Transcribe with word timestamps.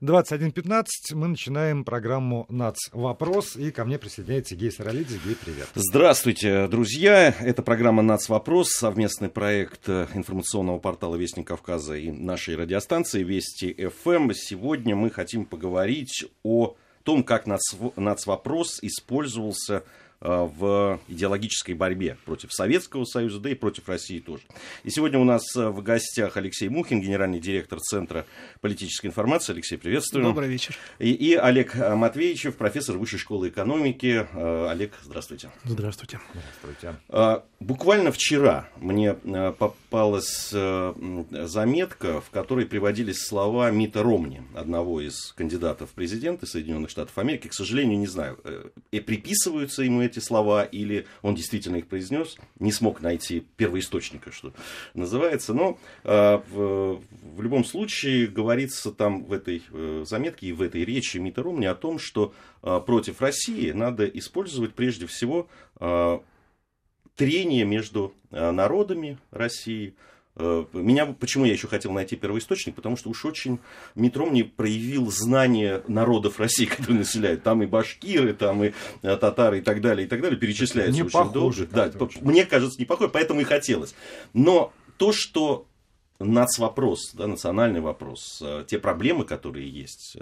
21.15 0.00 0.84
мы 1.14 1.28
начинаем 1.28 1.84
программу 1.84 2.46
«НАЦ. 2.48 2.90
Вопрос». 2.92 3.56
И 3.56 3.70
ко 3.70 3.84
мне 3.84 3.98
присоединяется 3.98 4.54
Сергей 4.54 4.70
Саралидзе. 4.70 5.18
Сергей, 5.18 5.36
привет. 5.36 5.68
Здравствуйте, 5.74 6.68
друзья. 6.68 7.34
Это 7.40 7.62
программа 7.62 8.02
«НАЦ. 8.02 8.28
Вопрос», 8.28 8.70
совместный 8.70 9.28
проект 9.28 9.88
информационного 9.88 10.78
портала 10.78 11.16
«Вестник 11.16 11.48
Кавказа» 11.48 11.96
и 11.96 12.10
нашей 12.10 12.56
радиостанции 12.56 13.22
«Вести 13.22 13.74
ФМ». 13.74 14.30
Сегодня 14.34 14.94
мы 14.94 15.10
хотим 15.10 15.44
поговорить 15.44 16.26
о 16.42 16.76
том, 17.02 17.24
как 17.24 17.46
«НАЦ. 17.46 18.26
Вопрос» 18.26 18.78
использовался 18.82 19.84
в 20.20 21.00
идеологической 21.08 21.74
борьбе 21.74 22.16
против 22.24 22.52
Советского 22.52 23.04
Союза, 23.04 23.38
да 23.40 23.50
и 23.50 23.54
против 23.54 23.88
России 23.88 24.18
тоже. 24.18 24.42
И 24.82 24.90
сегодня 24.90 25.18
у 25.18 25.24
нас 25.24 25.42
э, 25.56 25.68
в 25.68 25.82
гостях 25.82 26.36
Алексей 26.36 26.68
Мухин, 26.68 27.00
генеральный 27.00 27.38
директор 27.38 27.78
Центра 27.78 28.26
политической 28.60 29.06
информации. 29.06 29.52
Алексей, 29.52 29.78
приветствую. 29.78 30.24
Добрый 30.24 30.48
вечер. 30.48 30.76
И, 30.98 31.12
и 31.12 31.34
Олег 31.34 31.76
Матвеевичев, 31.76 32.56
профессор 32.56 32.98
Высшей 32.98 33.18
школы 33.18 33.48
экономики. 33.48 34.26
Э, 34.32 34.68
Олег, 34.70 34.94
здравствуйте. 35.02 35.50
Здравствуйте. 35.64 36.20
Здравствуйте. 36.32 36.96
Буквально 37.60 38.12
вчера 38.12 38.68
мне 38.76 39.14
попалась 39.14 40.50
заметка, 40.50 42.20
в 42.20 42.30
которой 42.30 42.66
приводились 42.66 43.24
слова 43.24 43.70
Мита 43.70 44.02
Ромни, 44.02 44.42
одного 44.54 45.00
из 45.00 45.32
кандидатов 45.36 45.90
в 45.90 45.94
президенты 45.94 46.46
Соединенных 46.46 46.90
Штатов 46.90 47.18
Америки. 47.18 47.48
К 47.48 47.54
сожалению, 47.54 47.98
не 47.98 48.06
знаю, 48.06 48.38
и 48.90 49.00
приписываются 49.00 49.82
ему 49.82 50.07
эти 50.08 50.18
слова, 50.18 50.64
или 50.64 51.06
он 51.22 51.34
действительно 51.34 51.76
их 51.76 51.86
произнес, 51.86 52.36
не 52.58 52.72
смог 52.72 53.00
найти 53.00 53.46
первоисточника, 53.56 54.32
что 54.32 54.52
называется. 54.94 55.54
Но 55.54 55.78
э, 56.04 56.40
в, 56.50 57.00
в 57.22 57.42
любом 57.42 57.64
случае 57.64 58.26
говорится 58.26 58.90
там 58.92 59.24
в 59.24 59.32
этой 59.32 59.62
э, 59.70 60.04
заметке 60.06 60.48
и 60.48 60.52
в 60.52 60.62
этой 60.62 60.84
речи 60.84 61.18
Мита 61.18 61.42
Ромни 61.42 61.66
о 61.66 61.74
том, 61.74 61.98
что 61.98 62.34
э, 62.62 62.80
против 62.84 63.20
России 63.20 63.70
надо 63.70 64.06
использовать 64.06 64.74
прежде 64.74 65.06
всего 65.06 65.48
э, 65.80 66.18
трение 67.14 67.64
между 67.64 68.14
народами 68.30 69.18
России, 69.30 69.94
меня, 70.38 71.06
почему 71.06 71.44
я 71.44 71.52
еще 71.52 71.66
хотел 71.68 71.92
найти 71.92 72.16
первоисточник, 72.16 72.74
потому 72.74 72.96
что 72.96 73.10
уж 73.10 73.24
очень 73.24 73.58
метро 73.94 74.26
мне 74.26 74.44
проявил 74.44 75.10
знание 75.10 75.82
народов 75.88 76.38
России, 76.38 76.64
которые 76.76 76.98
населяют. 76.98 77.42
Там 77.42 77.62
и 77.62 77.66
башкиры, 77.66 78.34
там 78.34 78.64
и 78.64 78.72
э, 79.02 79.16
татары 79.16 79.58
и 79.58 79.62
так 79.62 79.80
далее, 79.80 80.06
и 80.06 80.08
так 80.08 80.20
далее, 80.20 80.38
перечисляются 80.38 80.94
не 80.94 81.02
очень 81.02 81.12
похоже, 81.12 81.66
долго. 81.66 81.92
Да, 81.92 82.08
мне 82.20 82.46
кажется, 82.46 82.78
не 82.78 82.84
похоже, 82.84 83.10
поэтому 83.10 83.40
и 83.40 83.44
хотелось. 83.44 83.94
Но 84.32 84.72
то, 84.96 85.12
что 85.12 85.66
нацвопрос, 86.20 87.12
да, 87.14 87.26
национальный 87.26 87.80
вопрос, 87.80 88.40
э, 88.40 88.64
те 88.66 88.78
проблемы, 88.78 89.24
которые 89.24 89.68
есть, 89.68 90.16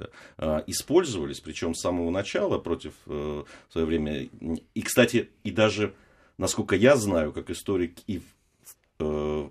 использовались, 0.67 1.41
причем 1.41 1.75
с 1.75 1.81
самого 1.81 2.11
начала 2.11 2.59
против 2.59 2.93
в 3.07 3.47
свое 3.71 3.87
время. 3.87 4.29
И, 4.75 4.83
кстати, 4.83 5.31
и 5.45 5.51
даже, 5.51 5.95
насколько 6.39 6.75
я 6.75 6.97
знаю, 6.97 7.33
как 7.33 7.51
историк, 7.51 7.97
и 8.07 8.19
в 8.19 8.36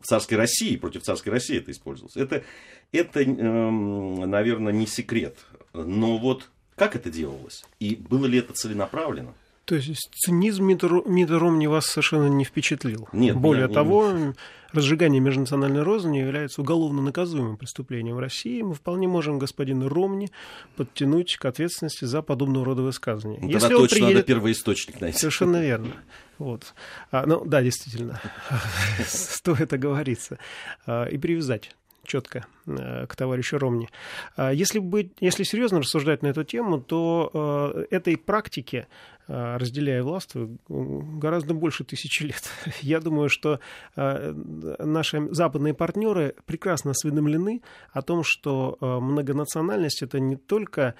царской 0.04 0.38
России, 0.38 0.76
против 0.76 1.04
царской 1.04 1.32
России 1.32 1.58
это 1.58 1.72
использовалось. 1.72 2.16
Это, 2.16 2.44
это 2.92 3.22
эм, 3.22 4.30
наверное, 4.30 4.74
не 4.74 4.88
секрет. 4.88 5.38
Но 5.74 6.18
вот 6.18 6.50
как 6.76 6.96
это 6.96 7.10
делалось? 7.10 7.64
И 7.80 7.96
было 7.96 8.26
ли 8.26 8.40
это 8.40 8.54
целенаправленно? 8.54 9.34
То 9.66 9.76
есть 9.76 10.12
цинизм 10.14 10.66
Мида 10.66 11.40
Ромни 11.40 11.66
вас 11.66 11.88
совершенно 11.88 12.28
не 12.28 12.44
впечатлил? 12.44 13.10
Нет. 13.12 13.36
Более 13.36 13.68
не, 13.68 13.74
того, 13.74 14.12
не... 14.12 14.34
разжигание 14.76 15.20
межнациональной 15.20 15.82
розни 15.82 16.18
является 16.20 16.62
уголовно 16.62 17.02
наказуемым 17.02 17.58
преступлением 17.58 18.16
в 18.16 18.20
России. 18.20 18.62
Мы 18.62 18.74
вполне 18.74 19.08
можем 19.08 19.40
господина 19.40 19.90
Ромни 19.90 20.30
подтянуть 20.76 21.38
к 21.38 21.46
ответственности 21.46 22.06
за 22.06 22.22
подобного 22.22 22.66
рода 22.66 22.82
высказывания. 22.82 23.40
Ну, 23.42 23.50
Если 23.50 23.70
точно 23.70 23.96
приедет... 23.96 24.16
надо 24.16 24.28
первоисточник 24.28 25.02
найти. 25.02 25.18
Совершенно 25.18 25.62
верно. 25.62 25.94
Вот. 26.38 26.74
А, 27.12 27.26
ну, 27.26 27.44
да, 27.46 27.62
действительно, 27.62 28.22
стоит 29.08 29.72
оговориться 29.74 30.38
а, 30.86 31.06
и 31.06 31.18
привязать 31.18 31.72
четко 32.06 32.46
э, 32.66 33.06
к 33.08 33.16
товарищу 33.16 33.58
Ромни. 33.58 33.90
А, 34.36 34.52
если, 34.52 34.80
быть, 34.80 35.12
если 35.20 35.44
серьезно 35.44 35.80
рассуждать 35.80 36.22
на 36.22 36.28
эту 36.28 36.44
тему, 36.44 36.80
то 36.80 37.32
э, 37.34 37.86
этой 37.96 38.18
практике, 38.18 38.88
э, 39.28 39.58
разделяя 39.58 40.04
властвую, 40.04 40.58
гораздо 40.70 41.54
больше 41.54 41.84
тысячи 41.84 42.24
лет. 42.24 42.44
Я 42.82 43.00
думаю, 43.00 43.30
что 43.30 43.60
наши 43.96 45.28
западные 45.32 45.74
партнеры 45.74 46.36
прекрасно 46.46 46.92
осведомлены 46.92 47.62
о 47.92 48.02
том, 48.02 48.24
что 48.24 48.78
многонациональность 48.80 50.02
это 50.02 50.20
не 50.20 50.36
только 50.36 50.96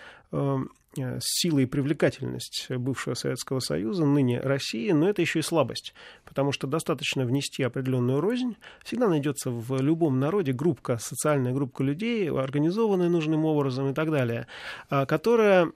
сила 1.20 1.60
и 1.60 1.66
привлекательность 1.66 2.68
бывшего 2.70 3.14
Советского 3.14 3.60
Союза, 3.60 4.06
ныне 4.06 4.40
России, 4.40 4.92
но 4.92 5.10
это 5.10 5.22
еще 5.22 5.40
и 5.40 5.42
слабость, 5.42 5.94
потому 6.24 6.52
что 6.52 6.68
достаточно 6.68 7.26
внести 7.26 7.64
определенную 7.64 8.22
рознь, 8.22 8.56
всегда 8.84 9.08
найдется 9.08 9.50
в 9.52 9.82
любом 9.82 10.20
народе 10.20 10.54
группка, 10.54 10.98
социальная 10.98 11.54
группа 11.54 11.82
людей, 11.82 12.30
организованная 12.30 13.10
нужным 13.10 13.46
образом 13.46 13.90
и 13.90 13.94
так 13.94 14.12
далее, 14.12 14.48
а, 14.90 15.06
которая 15.06 15.72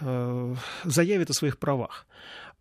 э, 0.00 0.54
заявит 0.84 1.30
о 1.30 1.34
своих 1.34 1.58
правах. 1.58 2.06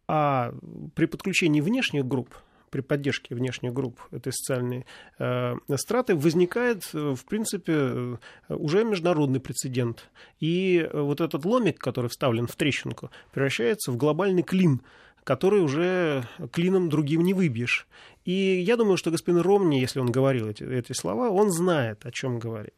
А 0.08 0.54
при 0.94 1.06
подключении 1.06 1.62
внешних 1.62 2.06
групп, 2.06 2.36
при 2.76 2.82
поддержке 2.82 3.34
внешних 3.34 3.72
групп 3.72 4.02
этой 4.12 4.34
социальной 4.34 4.86
э, 5.18 5.54
страты 5.78 6.14
возникает, 6.14 6.84
э, 6.94 7.16
в 7.16 7.24
принципе, 7.24 7.74
э, 7.74 8.16
уже 8.50 8.84
международный 8.84 9.40
прецедент. 9.40 10.10
И 10.42 10.86
вот 10.92 11.22
этот 11.22 11.46
ломик, 11.46 11.80
который 11.80 12.10
вставлен 12.10 12.48
в 12.48 12.56
трещинку, 12.58 13.12
превращается 13.32 13.94
в 13.94 13.96
глобальный 13.96 14.44
клин, 14.44 14.82
который 15.24 15.62
уже 15.62 16.28
клином 16.52 16.90
другим 16.90 17.22
не 17.24 17.34
выбьешь. 17.34 17.88
И 18.26 18.34
я 18.34 18.76
думаю, 18.76 18.98
что 18.98 19.10
господин 19.10 19.40
Ромни, 19.40 19.80
если 19.80 20.02
он 20.02 20.12
говорил 20.12 20.50
эти, 20.50 20.64
эти 20.64 20.92
слова, 20.92 21.30
он 21.30 21.52
знает, 21.52 22.06
о 22.06 22.12
чем 22.12 22.40
говорит. 22.40 22.76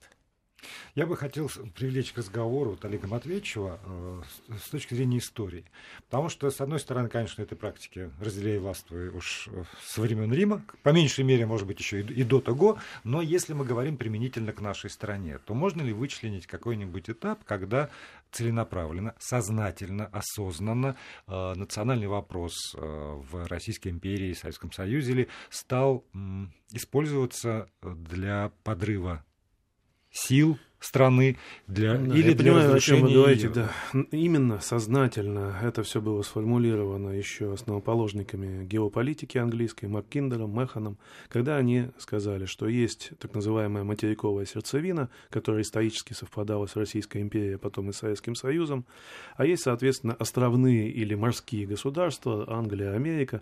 Я 0.96 1.06
бы 1.06 1.16
хотел 1.16 1.50
привлечь 1.76 2.12
к 2.12 2.18
разговору 2.18 2.72
вот 2.72 2.86
Олега 2.86 3.08
Матвеевичева 3.08 3.80
э, 3.84 4.22
с 4.66 4.70
точки 4.70 4.96
зрения 4.96 5.20
истории. 5.20 5.66
Потому 6.10 6.30
что, 6.30 6.50
с 6.50 6.60
одной 6.60 6.80
стороны, 6.80 7.10
конечно, 7.10 7.42
этой 7.42 7.56
практики 7.56 8.10
разделяя 8.20 8.60
властвуй 8.60 9.10
уж 9.10 9.48
э, 9.52 9.64
со 9.84 10.02
времен 10.02 10.34
Рима, 10.34 10.64
по 10.84 10.90
меньшей 10.90 11.24
мере, 11.24 11.46
может 11.46 11.68
быть, 11.68 11.80
еще 11.80 12.02
и, 12.02 12.14
и 12.14 12.24
до 12.24 12.42
того, 12.42 12.80
но 13.04 13.22
если 13.22 13.54
мы 13.54 13.66
говорим 13.66 13.98
применительно 13.98 14.54
к 14.54 14.62
нашей 14.62 14.90
стране, 14.90 15.38
то 15.46 15.54
можно 15.54 15.82
ли 15.82 15.94
вычленить 15.94 16.48
какой-нибудь 16.48 17.10
этап, 17.10 17.44
когда 17.44 17.90
целенаправленно, 18.32 19.16
сознательно, 19.20 20.08
осознанно 20.08 20.96
э, 21.28 21.54
национальный 21.56 22.08
вопрос 22.08 22.54
э, 22.76 22.80
в 22.80 23.48
Российской 23.48 23.90
империи, 23.90 24.34
Советском 24.34 24.72
Союзе 24.72 25.28
стал 25.50 26.04
э, 26.14 26.18
использоваться 26.72 27.70
для 27.82 28.52
подрыва 28.64 29.24
сил 30.12 30.58
страны 30.80 31.38
для 31.68 31.98
да, 31.98 32.16
или 32.16 32.30
я 32.30 32.36
для 32.36 32.54
понимаю, 32.54 32.76
о 32.76 32.80
чем 32.80 33.02
вы 33.02 33.14
говорите, 33.14 33.50
да. 33.50 33.72
Именно 34.12 34.60
сознательно 34.60 35.58
это 35.62 35.84
все 35.84 36.02
было 36.02 36.22
сформулировано 36.22 37.10
еще 37.10 37.54
основоположниками 37.54 38.66
геополитики 38.66 39.38
английской, 39.38 39.86
Маккиндером, 39.86 40.58
Механом, 40.58 40.98
когда 41.30 41.58
они 41.58 41.90
сказали, 41.98 42.46
что 42.46 42.68
есть 42.68 43.12
так 43.20 43.34
называемая 43.34 43.84
материковая 43.84 44.46
сердцевина, 44.46 45.10
которая 45.30 45.64
исторически 45.64 46.14
совпадала 46.14 46.68
с 46.68 46.76
Российской 46.76 47.22
империей, 47.22 47.56
а 47.56 47.60
потом 47.60 47.90
и 47.90 47.94
Советским 47.94 48.36
Союзом, 48.36 48.86
а 49.36 49.46
есть, 49.46 49.64
соответственно, 49.64 50.14
островные 50.14 50.90
или 50.90 51.16
морские 51.16 51.66
государства, 51.66 52.46
Англия, 52.48 52.94
Америка, 52.94 53.42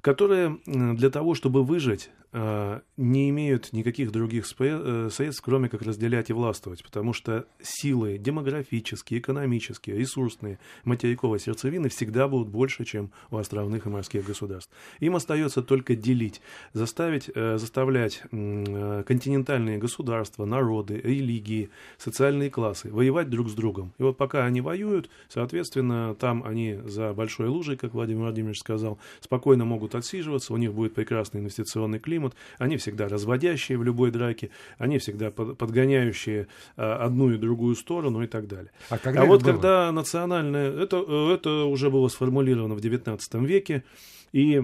которые 0.00 0.58
для 0.66 1.08
того, 1.08 1.34
чтобы 1.34 1.62
выжить, 1.62 2.10
не 2.34 3.30
имеют 3.30 3.72
никаких 3.72 4.10
других 4.12 4.44
э, 4.58 5.08
средств, 5.10 5.42
кроме 5.44 5.68
как 5.68 5.82
разделять 5.82 6.30
и 6.30 6.32
властвовать, 6.32 6.82
потому 6.82 7.12
что 7.12 7.46
силы 7.62 8.18
демографические, 8.18 9.20
экономические, 9.20 9.96
ресурсные 9.96 10.58
материковой 10.84 11.38
сердцевины 11.38 11.88
всегда 11.88 12.28
будут 12.28 12.48
больше, 12.48 12.84
чем 12.84 13.10
у 13.30 13.36
островных 13.36 13.86
и 13.86 13.88
морских 13.88 14.26
государств. 14.26 14.72
Им 15.00 15.16
остается 15.16 15.62
только 15.62 15.94
делить, 15.94 16.40
заставить, 16.72 17.30
э, 17.34 17.56
заставлять 17.58 18.22
э, 18.30 19.04
континентальные 19.06 19.78
государства, 19.78 20.44
народы, 20.44 21.00
религии, 21.02 21.70
социальные 21.98 22.50
классы 22.50 22.90
воевать 22.92 23.30
друг 23.30 23.48
с 23.48 23.54
другом. 23.54 23.92
И 23.98 24.02
вот 24.02 24.16
пока 24.16 24.44
они 24.44 24.60
воюют, 24.60 25.08
соответственно, 25.28 26.16
там 26.16 26.42
они 26.44 26.78
за 26.84 27.12
большой 27.12 27.48
лужей, 27.48 27.76
как 27.76 27.94
Владимир 27.94 28.22
Владимирович 28.22 28.58
сказал, 28.60 28.98
спокойно 29.20 29.64
могут 29.64 29.94
отсиживаться, 29.94 30.52
у 30.52 30.56
них 30.56 30.72
будет 30.72 30.94
прекрасный 30.94 31.40
инвестиционный 31.40 31.98
климат, 31.98 32.23
климат, 32.24 32.34
они 32.58 32.76
всегда 32.76 33.08
разводящие 33.08 33.78
в 33.78 33.84
любой 33.84 34.10
драке, 34.10 34.50
они 34.78 34.98
всегда 34.98 35.30
подгоняющие 35.30 36.46
а, 36.76 37.04
одну 37.04 37.30
и 37.30 37.36
другую 37.36 37.76
сторону 37.76 38.22
и 38.22 38.26
так 38.26 38.46
далее. 38.46 38.70
А, 38.90 38.98
когда 38.98 39.22
а 39.22 39.24
вот 39.24 39.42
было? 39.42 39.52
когда 39.52 39.92
национальное, 39.92 40.70
это, 40.70 40.96
это 41.32 41.64
уже 41.64 41.90
было 41.90 42.08
сформулировано 42.08 42.74
в 42.74 42.78
XIX 42.78 43.18
веке, 43.46 43.84
и 44.32 44.62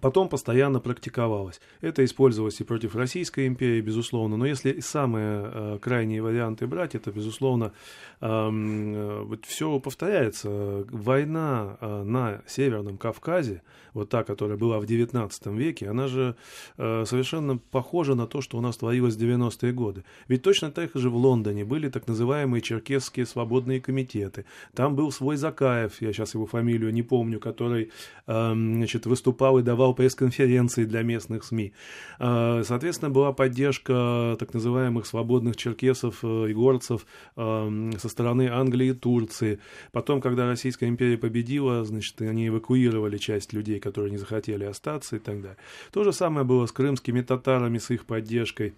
потом 0.00 0.28
постоянно 0.28 0.80
практиковалось. 0.80 1.60
Это 1.80 2.04
использовалось 2.04 2.60
и 2.60 2.64
против 2.64 2.96
Российской 2.96 3.46
империи, 3.46 3.80
безусловно, 3.80 4.36
но 4.36 4.46
если 4.46 4.80
самые 4.80 5.50
э, 5.52 5.78
крайние 5.80 6.22
варианты 6.22 6.66
брать, 6.66 6.94
это, 6.94 7.10
безусловно, 7.10 7.72
э, 8.20 9.22
вот 9.24 9.44
все 9.46 9.78
повторяется. 9.80 10.84
Война 10.90 11.76
э, 11.80 12.02
на 12.04 12.42
Северном 12.46 12.98
Кавказе, 12.98 13.62
вот 13.92 14.08
та, 14.08 14.24
которая 14.24 14.56
была 14.56 14.80
в 14.80 14.84
XIX 14.84 15.30
веке, 15.56 15.88
она 15.88 16.08
же 16.08 16.34
э, 16.76 17.04
совершенно 17.06 17.58
похожа 17.58 18.14
на 18.14 18.26
то, 18.26 18.40
что 18.40 18.58
у 18.58 18.60
нас 18.60 18.76
творилось 18.76 19.16
в 19.16 19.20
90-е 19.20 19.72
годы. 19.72 20.04
Ведь 20.28 20.42
точно 20.42 20.70
так 20.70 20.90
же 20.94 21.10
в 21.10 21.16
Лондоне 21.16 21.64
были 21.64 21.88
так 21.88 22.08
называемые 22.08 22.60
черкесские 22.60 23.26
свободные 23.26 23.80
комитеты. 23.80 24.44
Там 24.74 24.96
был 24.96 25.12
свой 25.12 25.36
Закаев, 25.36 26.00
я 26.02 26.12
сейчас 26.12 26.34
его 26.34 26.46
фамилию 26.46 26.92
не 26.92 27.02
помню, 27.02 27.38
который 27.38 27.90
э, 28.26 28.52
значит, 28.54 29.06
выступал 29.06 29.58
и 29.58 29.62
давал 29.62 29.83
пресс-конференции 29.92 30.84
для 30.84 31.02
местных 31.02 31.44
СМИ. 31.44 31.72
А, 32.18 32.62
соответственно, 32.64 33.10
была 33.10 33.32
поддержка 33.32 34.36
так 34.38 34.54
называемых 34.54 35.06
свободных 35.06 35.56
черкесов 35.56 36.20
э, 36.22 36.50
и 36.50 36.54
горцев 36.54 37.06
со 37.36 38.08
стороны 38.08 38.48
Англии 38.48 38.88
и 38.88 38.92
Турции. 38.92 39.58
Потом, 39.92 40.20
когда 40.20 40.46
Российская 40.46 40.86
империя 40.86 41.18
победила, 41.18 41.84
значит, 41.84 42.20
они 42.22 42.48
эвакуировали 42.48 43.18
часть 43.18 43.52
людей, 43.52 43.80
которые 43.80 44.10
не 44.10 44.18
захотели 44.18 44.64
остаться 44.64 45.16
и 45.16 45.18
так 45.18 45.40
далее. 45.42 45.58
То 45.92 46.04
же 46.04 46.12
самое 46.12 46.46
было 46.46 46.66
с 46.66 46.72
крымскими 46.72 47.20
татарами, 47.22 47.78
с 47.78 47.90
их 47.90 48.06
поддержкой 48.06 48.74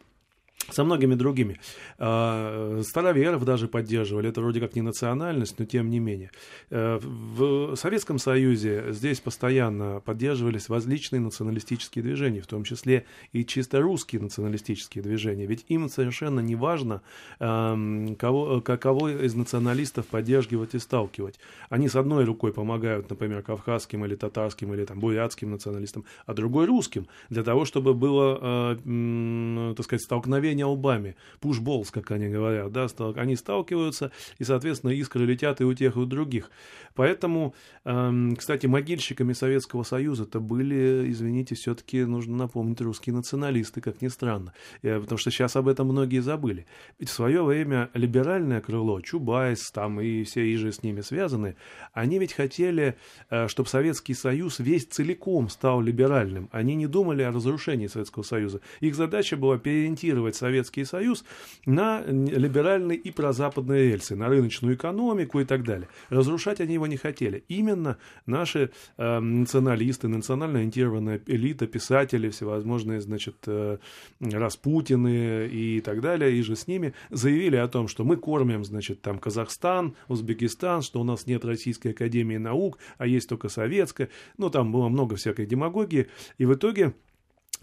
со 0.70 0.84
многими 0.84 1.14
другими. 1.14 1.60
А, 1.98 2.80
староверов 2.84 3.44
даже 3.44 3.68
поддерживали, 3.68 4.28
это 4.28 4.40
вроде 4.40 4.60
как 4.60 4.74
не 4.74 4.82
национальность, 4.82 5.58
но 5.58 5.64
тем 5.64 5.90
не 5.90 6.00
менее. 6.00 6.30
Э, 6.70 6.98
в 7.00 7.76
Советском 7.76 8.18
Союзе 8.18 8.86
здесь 8.90 9.20
постоянно 9.20 10.00
поддерживались 10.00 10.68
различные 10.68 11.20
националистические 11.20 12.02
движения, 12.02 12.40
в 12.40 12.46
том 12.46 12.64
числе 12.64 13.06
и 13.32 13.44
чисто 13.44 13.80
русские 13.80 14.20
националистические 14.22 15.02
движения. 15.02 15.46
Ведь 15.46 15.64
им 15.68 15.88
совершенно 15.88 16.40
не 16.40 16.56
важно, 16.56 17.02
кого, 17.38 18.60
кого 18.60 19.08
из 19.08 19.34
националистов 19.34 20.06
поддерживать 20.06 20.74
и 20.74 20.78
сталкивать. 20.78 21.38
Они 21.68 21.88
с 21.88 21.96
одной 21.96 22.24
рукой 22.24 22.52
помогают, 22.52 23.08
например, 23.10 23.42
кавказским 23.42 24.04
или 24.04 24.16
татарским 24.16 24.72
или 24.74 24.84
там, 24.84 25.00
бурятским 25.00 25.50
националистам, 25.50 26.04
а 26.24 26.34
другой 26.34 26.66
русским, 26.66 27.06
для 27.30 27.42
того, 27.42 27.64
чтобы 27.64 27.94
было, 27.94 28.76
э, 28.84 29.74
так 29.76 29.84
сказать, 29.84 30.02
столкновение 30.02 30.45
столкновения 30.46 30.66
лбами, 30.66 31.16
пушболс, 31.40 31.90
как 31.90 32.10
они 32.10 32.28
говорят, 32.28 32.72
да, 32.72 32.86
они 33.16 33.36
сталкиваются, 33.36 34.12
и, 34.38 34.44
соответственно, 34.44 34.90
искры 34.92 35.24
летят 35.24 35.60
и 35.60 35.64
у 35.64 35.74
тех, 35.74 35.96
и 35.96 35.98
у 35.98 36.06
других. 36.06 36.50
Поэтому, 36.94 37.54
эм, 37.84 38.36
кстати, 38.36 38.66
могильщиками 38.66 39.32
Советского 39.32 39.82
Союза-то 39.82 40.40
были, 40.40 41.10
извините, 41.10 41.54
все-таки 41.54 42.04
нужно 42.04 42.36
напомнить, 42.36 42.80
русские 42.80 43.14
националисты, 43.14 43.80
как 43.80 44.02
ни 44.02 44.08
странно, 44.08 44.52
потому 44.82 45.18
что 45.18 45.30
сейчас 45.30 45.56
об 45.56 45.68
этом 45.68 45.88
многие 45.88 46.20
забыли. 46.20 46.66
Ведь 46.98 47.10
в 47.10 47.12
свое 47.12 47.42
время 47.42 47.90
либеральное 47.94 48.60
крыло, 48.60 49.00
Чубайс 49.00 49.70
там 49.70 50.00
и 50.00 50.22
все 50.24 50.52
иже 50.54 50.72
с 50.72 50.82
ними 50.82 51.02
связаны, 51.02 51.56
они 51.92 52.18
ведь 52.18 52.32
хотели, 52.32 52.96
э, 53.30 53.48
чтобы 53.48 53.68
Советский 53.68 54.14
Союз 54.14 54.58
весь 54.58 54.86
целиком 54.86 55.48
стал 55.48 55.82
либеральным. 55.82 56.48
Они 56.52 56.74
не 56.74 56.86
думали 56.86 57.22
о 57.22 57.32
разрушении 57.32 57.88
Советского 57.88 58.22
Союза. 58.22 58.60
Их 58.80 58.94
задача 58.94 59.36
была 59.36 59.58
переориентировать 59.58 60.35
Советский 60.36 60.84
Союз 60.84 61.24
на 61.64 62.04
либеральные 62.06 62.98
и 62.98 63.10
прозападные 63.10 63.90
рельсы, 63.90 64.16
на 64.16 64.28
рыночную 64.28 64.76
экономику 64.76 65.40
и 65.40 65.44
так 65.44 65.64
далее. 65.64 65.88
Разрушать 66.10 66.60
они 66.60 66.74
его 66.74 66.86
не 66.86 66.96
хотели. 66.96 67.44
Именно 67.48 67.98
наши 68.26 68.70
э, 68.96 69.18
националисты, 69.20 70.08
национально 70.08 70.58
ориентированная 70.58 71.20
элита, 71.26 71.66
писатели, 71.66 72.30
всевозможные, 72.30 73.00
значит, 73.00 73.36
э, 73.46 73.78
Распутины 74.20 75.48
и 75.48 75.80
так 75.80 76.00
далее, 76.00 76.36
и 76.36 76.42
же 76.42 76.56
с 76.56 76.66
ними 76.66 76.94
заявили 77.10 77.56
о 77.56 77.68
том, 77.68 77.88
что 77.88 78.04
мы 78.04 78.16
кормим, 78.16 78.64
значит, 78.64 79.02
там 79.02 79.18
Казахстан, 79.18 79.94
Узбекистан, 80.08 80.82
что 80.82 81.00
у 81.00 81.04
нас 81.04 81.26
нет 81.26 81.44
Российской 81.44 81.88
Академии 81.88 82.36
Наук, 82.36 82.78
а 82.98 83.06
есть 83.06 83.28
только 83.28 83.48
советская. 83.48 84.08
Ну, 84.38 84.50
там 84.50 84.72
было 84.72 84.88
много 84.88 85.16
всякой 85.16 85.46
демагогии. 85.46 86.08
И 86.38 86.44
в 86.44 86.54
итоге 86.54 86.94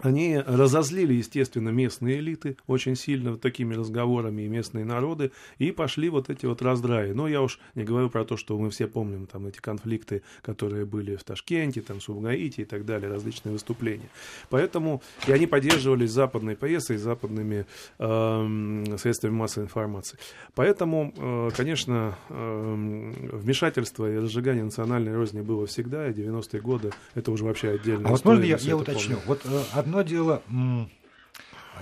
они 0.02 0.40
разозлили, 0.40 1.14
естественно, 1.14 1.70
местные 1.70 2.20
элиты 2.20 2.58
очень 2.68 2.96
сильно 2.96 3.32
вот 3.32 3.42
такими 3.42 3.74
разговорами 3.74 4.44
и 4.44 4.48
местные 4.48 4.86
народы, 4.86 5.32
и 5.60 5.72
пошли 5.72 6.10
вот 6.10 6.30
эти 6.30 6.46
вот 6.46 6.62
раздраи. 6.62 7.12
Но 7.12 7.28
я 7.28 7.42
уж 7.42 7.60
не 7.76 7.84
говорю 7.84 8.10
про 8.10 8.26
то, 8.26 8.38
что 8.38 8.58
мы 8.58 8.70
все 8.70 8.88
помним 8.88 9.28
там 9.28 9.48
эти 9.48 9.60
конфликты, 9.60 10.24
которые 10.42 10.86
были 10.86 11.16
в 11.16 11.24
Ташкенте, 11.24 11.82
там, 11.82 12.00
в 12.00 12.04
Субгаите 12.04 12.64
и 12.64 12.66
так 12.66 12.86
далее, 12.86 13.10
различные 13.10 13.54
выступления. 13.54 14.10
Поэтому 14.50 15.02
и 15.28 15.32
они 15.32 15.48
поддерживались 15.48 16.12
западной 16.12 16.56
прессой, 16.56 16.98
западными 16.98 17.66
э, 18.00 18.96
средствами 18.98 19.34
массовой 19.34 19.66
информации. 19.66 20.18
Поэтому, 20.56 21.14
э, 21.16 21.50
конечно, 21.56 22.18
э, 22.30 23.12
вмешательство 23.32 24.12
и 24.12 24.18
разжигание 24.18 24.64
национальной 24.64 25.16
розни 25.16 25.42
было 25.42 25.66
всегда, 25.68 26.10
и 26.10 26.14
90-е 26.14 26.62
годы 26.62 26.92
это 27.16 27.32
уже 27.32 27.44
вообще 27.44 27.70
отдельная 27.72 28.08
а 28.08 28.10
вот 28.10 28.26
можно 28.26 28.44
я, 28.44 28.58
я 28.58 28.78
уточню? 28.78 29.18
Вот 29.26 29.42
э, 29.46 29.62
одно 29.84 30.02
дело 30.02 30.42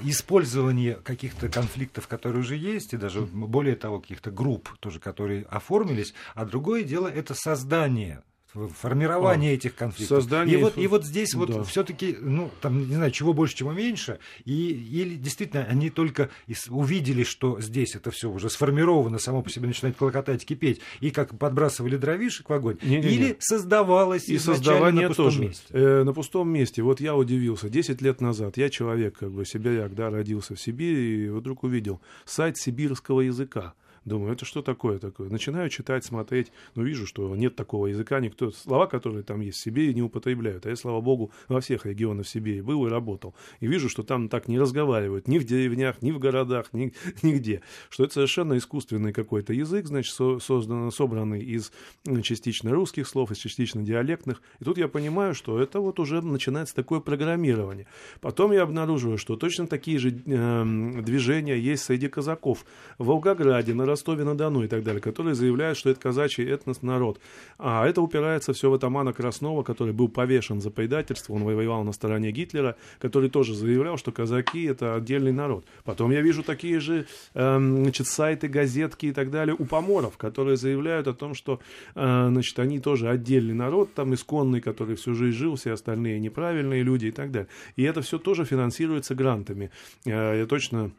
использование 0.03 0.95
каких-то 0.95 1.49
конфликтов, 1.49 2.07
которые 2.07 2.41
уже 2.41 2.55
есть, 2.55 2.93
и 2.93 2.97
даже 2.97 3.21
более 3.21 3.75
того, 3.75 3.99
каких-то 3.99 4.31
групп 4.31 4.69
тоже, 4.79 4.99
которые 4.99 5.43
оформились, 5.43 6.13
а 6.33 6.45
другое 6.45 6.83
дело 6.83 7.07
это 7.07 7.33
создание 7.33 8.23
формирование 8.53 9.51
а, 9.51 9.53
этих 9.55 9.75
конфликтов. 9.75 10.19
Создание... 10.19 10.59
И, 10.59 10.61
вот, 10.61 10.77
и 10.77 10.87
вот 10.87 11.05
здесь 11.05 11.33
вот 11.33 11.51
да. 11.51 11.63
все-таки, 11.63 12.17
ну, 12.19 12.51
там, 12.61 12.87
не 12.87 12.95
знаю, 12.95 13.11
чего 13.11 13.33
больше, 13.33 13.55
чего 13.55 13.71
меньше, 13.71 14.19
и, 14.45 14.69
или 14.71 15.15
действительно 15.15 15.63
они 15.63 15.89
только 15.89 16.29
увидели, 16.69 17.23
что 17.23 17.61
здесь 17.61 17.95
это 17.95 18.11
все 18.11 18.29
уже 18.29 18.49
сформировано, 18.49 19.19
само 19.19 19.41
по 19.41 19.49
себе 19.49 19.67
начинает 19.67 19.95
клокотать, 19.95 20.45
кипеть, 20.45 20.81
и 20.99 21.11
как 21.11 21.37
подбрасывали 21.37 21.95
дровишек 21.95 22.49
в 22.49 22.53
огонь, 22.53 22.77
не, 22.81 22.97
не, 22.97 23.07
или 23.07 23.27
не. 23.29 23.35
создавалось 23.39 24.27
и 24.27 24.37
создавание 24.37 25.03
на 25.03 25.07
пустом 25.09 25.25
тоже. 25.25 25.41
месте. 25.41 25.65
Э, 25.69 26.03
на 26.03 26.13
пустом 26.13 26.49
месте. 26.49 26.81
Вот 26.81 26.99
я 26.99 27.15
удивился. 27.15 27.69
Десять 27.69 28.01
лет 28.01 28.21
назад 28.21 28.57
я 28.57 28.69
человек, 28.69 29.17
как 29.19 29.31
бы, 29.31 29.45
сибиряк, 29.45 29.95
да, 29.95 30.09
родился 30.09 30.55
в 30.55 30.61
Сибири, 30.61 31.25
и 31.25 31.29
вдруг 31.29 31.63
увидел 31.63 32.01
сайт 32.25 32.57
сибирского 32.57 33.21
языка. 33.21 33.73
Думаю, 34.03 34.33
это 34.33 34.45
что 34.45 34.63
такое 34.63 34.97
такое? 34.97 35.29
Начинаю 35.29 35.69
читать, 35.69 36.03
смотреть, 36.03 36.51
но 36.73 36.81
вижу, 36.81 37.05
что 37.05 37.35
нет 37.35 37.55
такого 37.55 37.85
языка, 37.85 38.19
никто, 38.19 38.49
слова, 38.49 38.87
которые 38.87 39.23
там 39.23 39.41
есть 39.41 39.59
в 39.59 39.61
Сибири, 39.61 39.93
не 39.93 40.01
употребляют. 40.01 40.65
А 40.65 40.69
я, 40.69 40.75
слава 40.75 41.01
богу, 41.01 41.31
во 41.47 41.61
всех 41.61 41.85
регионах 41.85 42.27
Сибири 42.27 42.61
был 42.61 42.87
и 42.87 42.89
работал. 42.89 43.35
И 43.59 43.67
вижу, 43.67 43.89
что 43.89 44.01
там 44.01 44.27
так 44.27 44.47
не 44.47 44.57
разговаривают 44.57 45.27
ни 45.27 45.37
в 45.37 45.45
деревнях, 45.45 46.01
ни 46.01 46.09
в 46.11 46.17
городах, 46.17 46.73
ни, 46.73 46.93
нигде. 47.21 47.61
Что 47.89 48.05
это 48.05 48.13
совершенно 48.15 48.57
искусственный 48.57 49.13
какой-то 49.13 49.53
язык, 49.53 49.85
значит, 49.85 50.15
со, 50.15 50.39
создан, 50.39 50.89
собранный 50.91 51.43
из 51.43 51.71
частично 52.23 52.71
русских 52.71 53.07
слов, 53.07 53.29
из 53.31 53.37
частично 53.37 53.83
диалектных. 53.83 54.41
И 54.59 54.63
тут 54.63 54.79
я 54.79 54.87
понимаю, 54.87 55.35
что 55.35 55.59
это 55.59 55.79
вот 55.79 55.99
уже 55.99 56.21
начинается 56.21 56.73
такое 56.73 57.01
программирование. 57.01 57.85
Потом 58.19 58.51
я 58.51 58.63
обнаруживаю, 58.63 59.19
что 59.19 59.35
точно 59.35 59.67
такие 59.67 59.99
же 59.99 60.09
э, 60.09 61.01
движения 61.03 61.59
есть 61.59 61.83
среди 61.83 62.07
казаков. 62.07 62.65
В 62.97 63.05
Волгограде, 63.05 63.75
на 63.75 63.90
Ростове-на-Дону 63.91 64.63
и 64.63 64.67
так 64.67 64.83
далее, 64.83 65.01
которые 65.01 65.35
заявляют, 65.35 65.77
что 65.77 65.89
это 65.89 65.99
казачий 65.99 66.45
этнос 66.45 66.81
народ. 66.81 67.19
А 67.57 67.85
это 67.87 68.01
упирается 68.01 68.53
все 68.53 68.69
в 68.69 68.73
атамана 68.73 69.13
Краснова, 69.13 69.63
который 69.63 69.93
был 69.93 70.07
повешен 70.07 70.61
за 70.61 70.71
предательство, 70.71 71.33
он 71.33 71.43
воевал 71.43 71.83
на 71.83 71.91
стороне 71.91 72.31
Гитлера, 72.31 72.75
который 72.99 73.29
тоже 73.29 73.53
заявлял, 73.53 73.97
что 73.97 74.11
казаки 74.11 74.63
это 74.63 74.95
отдельный 74.95 75.31
народ. 75.31 75.65
Потом 75.83 76.11
я 76.11 76.21
вижу 76.21 76.43
такие 76.43 76.79
же 76.79 77.05
э, 77.33 77.57
значит, 77.57 78.07
сайты, 78.07 78.47
газетки 78.47 79.07
и 79.07 79.13
так 79.13 79.29
далее 79.29 79.55
у 79.57 79.65
поморов, 79.65 80.17
которые 80.17 80.57
заявляют 80.57 81.07
о 81.07 81.13
том, 81.13 81.33
что 81.33 81.59
э, 81.95 82.27
значит, 82.29 82.57
они 82.59 82.79
тоже 82.79 83.09
отдельный 83.09 83.53
народ, 83.53 83.93
там 83.93 84.13
исконный, 84.13 84.61
который 84.61 84.95
всю 84.95 85.13
жизнь 85.13 85.37
жил, 85.37 85.55
все 85.55 85.73
остальные 85.73 86.19
неправильные 86.19 86.83
люди 86.83 87.07
и 87.07 87.11
так 87.11 87.31
далее. 87.31 87.49
И 87.75 87.83
это 87.83 88.01
все 88.01 88.17
тоже 88.17 88.45
финансируется 88.45 89.15
грантами. 89.15 89.71
Э, 90.05 90.39
я 90.39 90.45
точно 90.45 90.91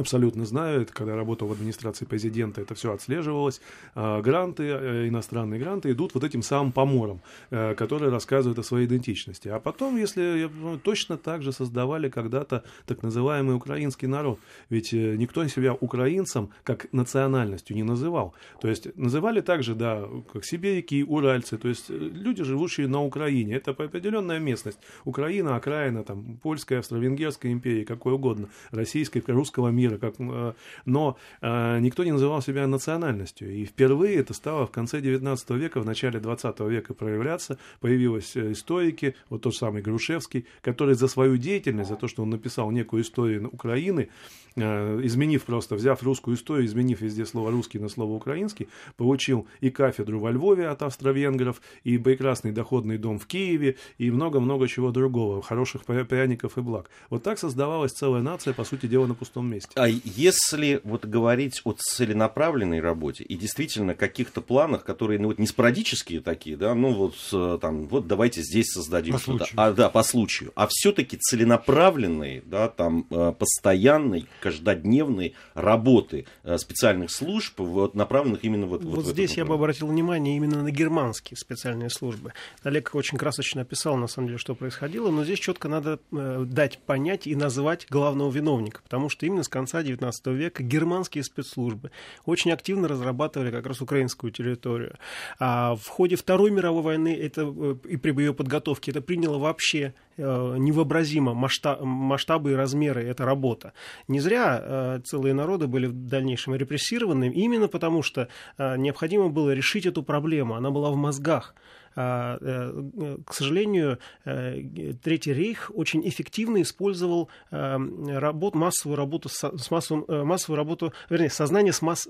абсолютно 0.00 0.44
знаю, 0.44 0.82
это 0.82 0.92
когда 0.92 1.16
работал 1.16 1.48
в 1.48 1.52
администрации 1.52 2.04
президента, 2.04 2.60
это 2.60 2.74
все 2.74 2.92
отслеживалось. 2.92 3.60
А, 3.94 4.20
гранты, 4.20 4.64
э, 4.64 5.08
иностранные 5.08 5.60
гранты 5.60 5.92
идут 5.92 6.14
вот 6.14 6.24
этим 6.24 6.42
самым 6.42 6.72
поморам, 6.72 7.20
э, 7.50 7.74
которые 7.74 8.10
рассказывают 8.10 8.58
о 8.58 8.62
своей 8.62 8.86
идентичности. 8.86 9.48
А 9.48 9.60
потом, 9.60 9.96
если 9.96 10.50
точно 10.82 11.16
так 11.16 11.42
же 11.42 11.52
создавали 11.52 12.08
когда-то 12.08 12.64
так 12.86 13.02
называемый 13.02 13.56
украинский 13.56 14.08
народ, 14.08 14.38
ведь 14.68 14.92
э, 14.92 15.16
никто 15.16 15.46
себя 15.48 15.74
украинцем 15.74 16.50
как 16.64 16.92
национальностью 16.92 17.76
не 17.76 17.82
называл. 17.82 18.34
То 18.60 18.68
есть 18.68 18.96
называли 18.96 19.40
также, 19.40 19.74
да, 19.74 20.04
как 20.32 20.44
сибиряки, 20.44 21.04
уральцы, 21.04 21.58
то 21.58 21.68
есть 21.68 21.90
люди, 21.90 22.44
живущие 22.44 22.88
на 22.88 23.02
Украине. 23.02 23.56
Это 23.56 23.70
определенная 23.70 24.38
местность. 24.38 24.78
Украина, 25.04 25.56
окраина, 25.56 26.04
там, 26.04 26.38
польская, 26.42 26.78
австро-венгерская 26.78 27.52
империя, 27.52 27.84
какой 27.84 28.14
угодно, 28.14 28.48
российской, 28.70 29.20
русского 29.26 29.68
мира 29.68 29.89
мира, 29.90 29.98
как, 29.98 30.14
э, 30.18 30.52
но 30.84 31.16
э, 31.40 31.78
никто 31.80 32.04
не 32.04 32.12
называл 32.12 32.42
себя 32.42 32.66
национальностью. 32.66 33.52
И 33.52 33.64
впервые 33.64 34.16
это 34.16 34.34
стало 34.34 34.66
в 34.66 34.70
конце 34.70 35.00
19 35.00 35.50
века, 35.50 35.80
в 35.80 35.86
начале 35.86 36.20
20 36.20 36.60
века 36.60 36.94
проявляться. 36.94 37.58
Появились 37.80 38.36
историки, 38.36 39.14
вот 39.28 39.42
тот 39.42 39.54
самый 39.54 39.82
Грушевский, 39.82 40.46
который 40.62 40.94
за 40.94 41.08
свою 41.08 41.36
деятельность, 41.36 41.90
за 41.90 41.96
то, 41.96 42.08
что 42.08 42.22
он 42.22 42.30
написал 42.30 42.70
некую 42.70 43.02
историю 43.02 43.48
Украины, 43.48 44.08
изменив 44.56 45.44
просто, 45.44 45.74
взяв 45.74 46.02
русскую 46.02 46.36
историю, 46.36 46.66
изменив 46.66 47.00
везде 47.00 47.26
слово 47.26 47.50
русский 47.50 47.78
на 47.78 47.88
слово 47.88 48.12
украинский, 48.12 48.68
получил 48.96 49.46
и 49.60 49.70
кафедру 49.70 50.20
во 50.20 50.30
Львове 50.30 50.68
от 50.68 50.82
австро-венгров, 50.82 51.60
и 51.84 51.98
прекрасный 51.98 52.52
доходный 52.52 52.98
дом 52.98 53.18
в 53.18 53.26
Киеве, 53.26 53.76
и 53.98 54.10
много-много 54.10 54.68
чего 54.68 54.90
другого, 54.90 55.42
хороших 55.42 55.84
пряников 55.84 56.58
и 56.58 56.60
благ. 56.60 56.90
Вот 57.10 57.22
так 57.22 57.38
создавалась 57.38 57.92
целая 57.92 58.22
нация, 58.22 58.54
по 58.54 58.64
сути 58.64 58.86
дела, 58.86 59.06
на 59.06 59.14
пустом 59.14 59.50
месте. 59.50 59.70
А 59.74 59.88
если 59.88 60.80
вот 60.84 61.04
говорить 61.06 61.60
о 61.64 61.72
целенаправленной 61.72 62.80
работе 62.80 63.24
и 63.24 63.36
действительно 63.36 63.94
каких-то 63.94 64.40
планах, 64.40 64.84
которые 64.84 65.18
ну, 65.18 65.28
вот 65.28 65.38
не 65.38 65.46
спорадические 65.46 66.20
такие, 66.20 66.56
да, 66.56 66.74
ну 66.74 66.92
вот 66.92 67.14
э, 67.32 67.58
там, 67.60 67.86
вот 67.88 68.06
давайте 68.06 68.42
здесь 68.42 68.72
создадим 68.72 69.18
что-то, 69.18 69.46
а 69.56 69.72
да, 69.72 69.88
по 69.88 70.02
случаю, 70.02 70.52
а 70.54 70.66
все-таки 70.68 71.16
целенаправленные, 71.16 72.42
да, 72.44 72.68
там 72.68 73.06
э, 73.10 73.32
постоянной, 73.38 74.26
каждодневной 74.40 75.34
работы 75.54 76.26
э, 76.42 76.58
специальных 76.58 77.10
служб, 77.10 77.58
вот 77.60 77.94
направленных 77.94 78.44
именно 78.44 78.66
вот, 78.66 78.82
вот, 78.82 78.96
вот 78.96 79.06
здесь 79.06 79.36
я 79.36 79.44
бы 79.44 79.54
обратил 79.54 79.86
внимание 79.86 80.36
именно 80.36 80.62
на 80.62 80.70
германские 80.70 81.36
специальные 81.36 81.90
службы. 81.90 82.32
Олег 82.62 82.94
очень 82.94 83.18
красочно 83.18 83.62
описал, 83.62 83.96
на 83.96 84.06
самом 84.06 84.28
деле, 84.28 84.38
что 84.38 84.54
происходило, 84.54 85.10
но 85.10 85.24
здесь 85.24 85.38
четко 85.38 85.68
надо 85.68 86.00
э, 86.12 86.44
дать 86.46 86.78
понять 86.78 87.26
и 87.26 87.36
назвать 87.36 87.86
главного 87.88 88.30
виновника, 88.30 88.80
потому 88.82 89.08
что 89.08 89.26
именно 89.26 89.42
с 89.42 89.48
конца 89.48 89.82
XIX 89.82 90.12
века 90.34 90.62
германские 90.62 91.24
спецслужбы 91.24 91.90
очень 92.24 92.52
активно 92.52 92.88
разрабатывали 92.88 93.50
как 93.50 93.66
раз 93.66 93.80
украинскую 93.80 94.32
территорию. 94.32 94.96
А 95.38 95.76
в 95.76 95.86
ходе 95.86 96.16
Второй 96.16 96.50
мировой 96.50 96.82
войны 96.82 97.14
это, 97.14 97.42
э, 97.42 97.76
и 97.88 97.96
при 97.96 98.10
ее 98.20 98.34
подготовке 98.34 98.90
это 98.90 99.00
приняло 99.00 99.38
вообще 99.38 99.94
невообразимо 100.20 101.34
масштаб, 101.34 101.80
масштабы 101.82 102.52
и 102.52 102.54
размеры 102.54 103.04
эта 103.04 103.24
работа. 103.24 103.72
Не 104.08 104.20
зря 104.20 104.60
э, 104.62 105.00
целые 105.04 105.34
народы 105.34 105.66
были 105.66 105.86
в 105.86 105.92
дальнейшем 105.92 106.54
репрессированы, 106.54 107.30
именно 107.30 107.68
потому 107.68 108.02
что 108.02 108.28
э, 108.58 108.76
необходимо 108.76 109.28
было 109.28 109.50
решить 109.50 109.86
эту 109.86 110.02
проблему. 110.02 110.54
Она 110.54 110.70
была 110.70 110.90
в 110.90 110.96
мозгах. 110.96 111.54
А, 111.96 112.38
э, 112.40 113.16
к 113.26 113.34
сожалению, 113.34 113.98
э, 114.24 114.62
Третий 115.02 115.32
рейх 115.32 115.72
очень 115.74 116.06
эффективно 116.08 116.62
использовал 116.62 117.28
э, 117.50 117.76
работу, 118.18 118.58
массовую 118.58 118.96
работу 118.96 119.28
с 119.28 119.70
массовым, 119.70 120.26
массовую 120.26 120.56
работу, 120.56 120.92
вернее, 121.08 121.30
сознание 121.30 121.72
с 121.72 121.82
масс... 121.82 122.08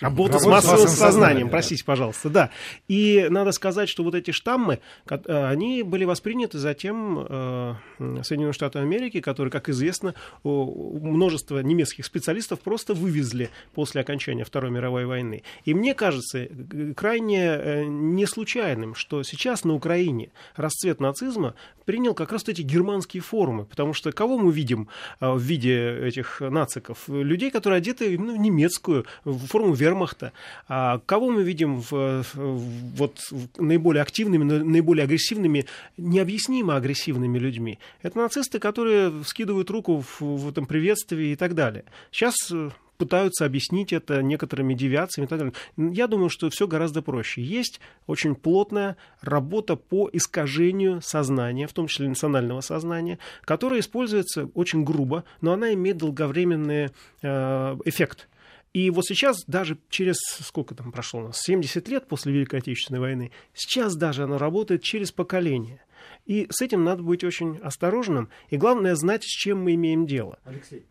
Работа, 0.00 0.38
с 0.38 0.46
массовым 0.46 0.88
сознанием, 0.88 0.96
сознанием, 0.96 1.50
простите, 1.50 1.84
пожалуйста, 1.84 2.30
да. 2.30 2.50
И 2.86 3.26
надо 3.30 3.52
сказать, 3.52 3.88
что 3.88 4.04
вот 4.04 4.14
эти 4.14 4.30
штаммы, 4.30 4.80
они 5.06 5.82
были 5.82 6.04
восприняты 6.04 6.58
затем 6.58 7.26
э, 7.28 7.74
Соединенными 7.98 8.52
Штатами 8.52 8.84
Америки, 8.84 9.20
которые, 9.20 9.50
как 9.50 9.68
известно, 9.68 10.14
множество 10.44 11.58
немецких 11.60 12.04
специалистов 12.04 12.60
просто 12.60 12.94
вывезли 12.94 13.50
после 13.74 14.00
окончания 14.00 14.44
Второй 14.44 14.70
мировой 14.70 15.06
войны. 15.06 15.42
И 15.64 15.74
мне 15.74 15.94
кажется 15.94 16.48
крайне 16.96 17.44
э, 17.44 17.84
не 17.84 18.26
случайным, 18.26 18.94
что 18.94 19.22
сейчас 19.22 19.64
на 19.64 19.74
Украине 19.74 20.30
расцвет 20.56 21.00
нацизма 21.00 21.54
принял 21.84 22.14
как 22.14 22.32
раз 22.32 22.46
эти 22.48 22.62
германские 22.62 23.22
формы, 23.22 23.64
потому 23.64 23.94
что 23.94 24.12
кого 24.12 24.38
мы 24.38 24.52
видим 24.52 24.88
э, 25.20 25.30
в 25.30 25.40
виде 25.40 26.06
этих 26.06 26.40
нациков? 26.40 27.08
Людей, 27.08 27.50
которые 27.50 27.78
одеты 27.78 28.14
именно 28.14 28.34
в 28.34 28.38
немецкую 28.38 29.06
в 29.24 29.46
форму 29.46 29.72
вермахта. 29.88 30.32
А 30.68 31.00
кого 31.06 31.30
мы 31.30 31.42
видим 31.42 31.80
в, 31.80 32.24
вот, 32.34 33.18
наиболее 33.56 34.02
активными, 34.02 34.44
наиболее 34.44 35.04
агрессивными, 35.04 35.66
необъяснимо 35.96 36.76
агрессивными 36.76 37.38
людьми? 37.38 37.78
Это 38.02 38.18
нацисты, 38.18 38.58
которые 38.58 39.24
скидывают 39.24 39.70
руку 39.70 40.00
в, 40.00 40.20
в 40.20 40.48
этом 40.48 40.66
приветствии 40.66 41.28
и 41.32 41.36
так 41.36 41.54
далее. 41.54 41.84
Сейчас 42.10 42.34
э, 42.52 42.70
пытаются 42.98 43.46
объяснить 43.46 43.92
это 43.92 44.22
некоторыми 44.22 44.74
девиациями 44.74 45.26
и 45.26 45.28
так 45.28 45.38
далее. 45.38 45.54
Я 45.76 46.06
думаю, 46.08 46.28
что 46.28 46.50
все 46.50 46.66
гораздо 46.66 47.00
проще. 47.00 47.42
Есть 47.42 47.80
очень 48.06 48.34
плотная 48.34 48.96
работа 49.22 49.76
по 49.76 50.10
искажению 50.12 51.00
сознания, 51.00 51.66
в 51.66 51.72
том 51.72 51.86
числе 51.86 52.08
национального 52.08 52.60
сознания, 52.60 53.18
которая 53.42 53.80
используется 53.80 54.50
очень 54.54 54.84
грубо, 54.84 55.24
но 55.40 55.52
она 55.52 55.72
имеет 55.72 55.98
долговременный 55.98 56.90
э, 57.22 57.76
эффект. 57.84 58.28
И 58.72 58.90
вот 58.90 59.04
сейчас, 59.06 59.44
даже 59.46 59.78
через, 59.88 60.16
сколько 60.18 60.74
там 60.74 60.92
прошло 60.92 61.20
у 61.20 61.26
нас, 61.28 61.40
70 61.40 61.88
лет 61.88 62.06
после 62.06 62.32
Великой 62.32 62.60
Отечественной 62.60 63.00
войны, 63.00 63.32
сейчас 63.54 63.96
даже 63.96 64.24
она 64.24 64.38
работает 64.38 64.82
через 64.82 65.10
поколение. 65.10 65.82
И 66.26 66.46
с 66.50 66.60
этим 66.60 66.84
надо 66.84 67.02
быть 67.02 67.24
очень 67.24 67.58
осторожным. 67.58 68.28
И 68.50 68.56
главное 68.56 68.94
знать, 68.94 69.24
с 69.24 69.28
чем 69.28 69.62
мы 69.62 69.74
имеем 69.74 70.06
дело. 70.06 70.38
Алексей, 70.44 70.86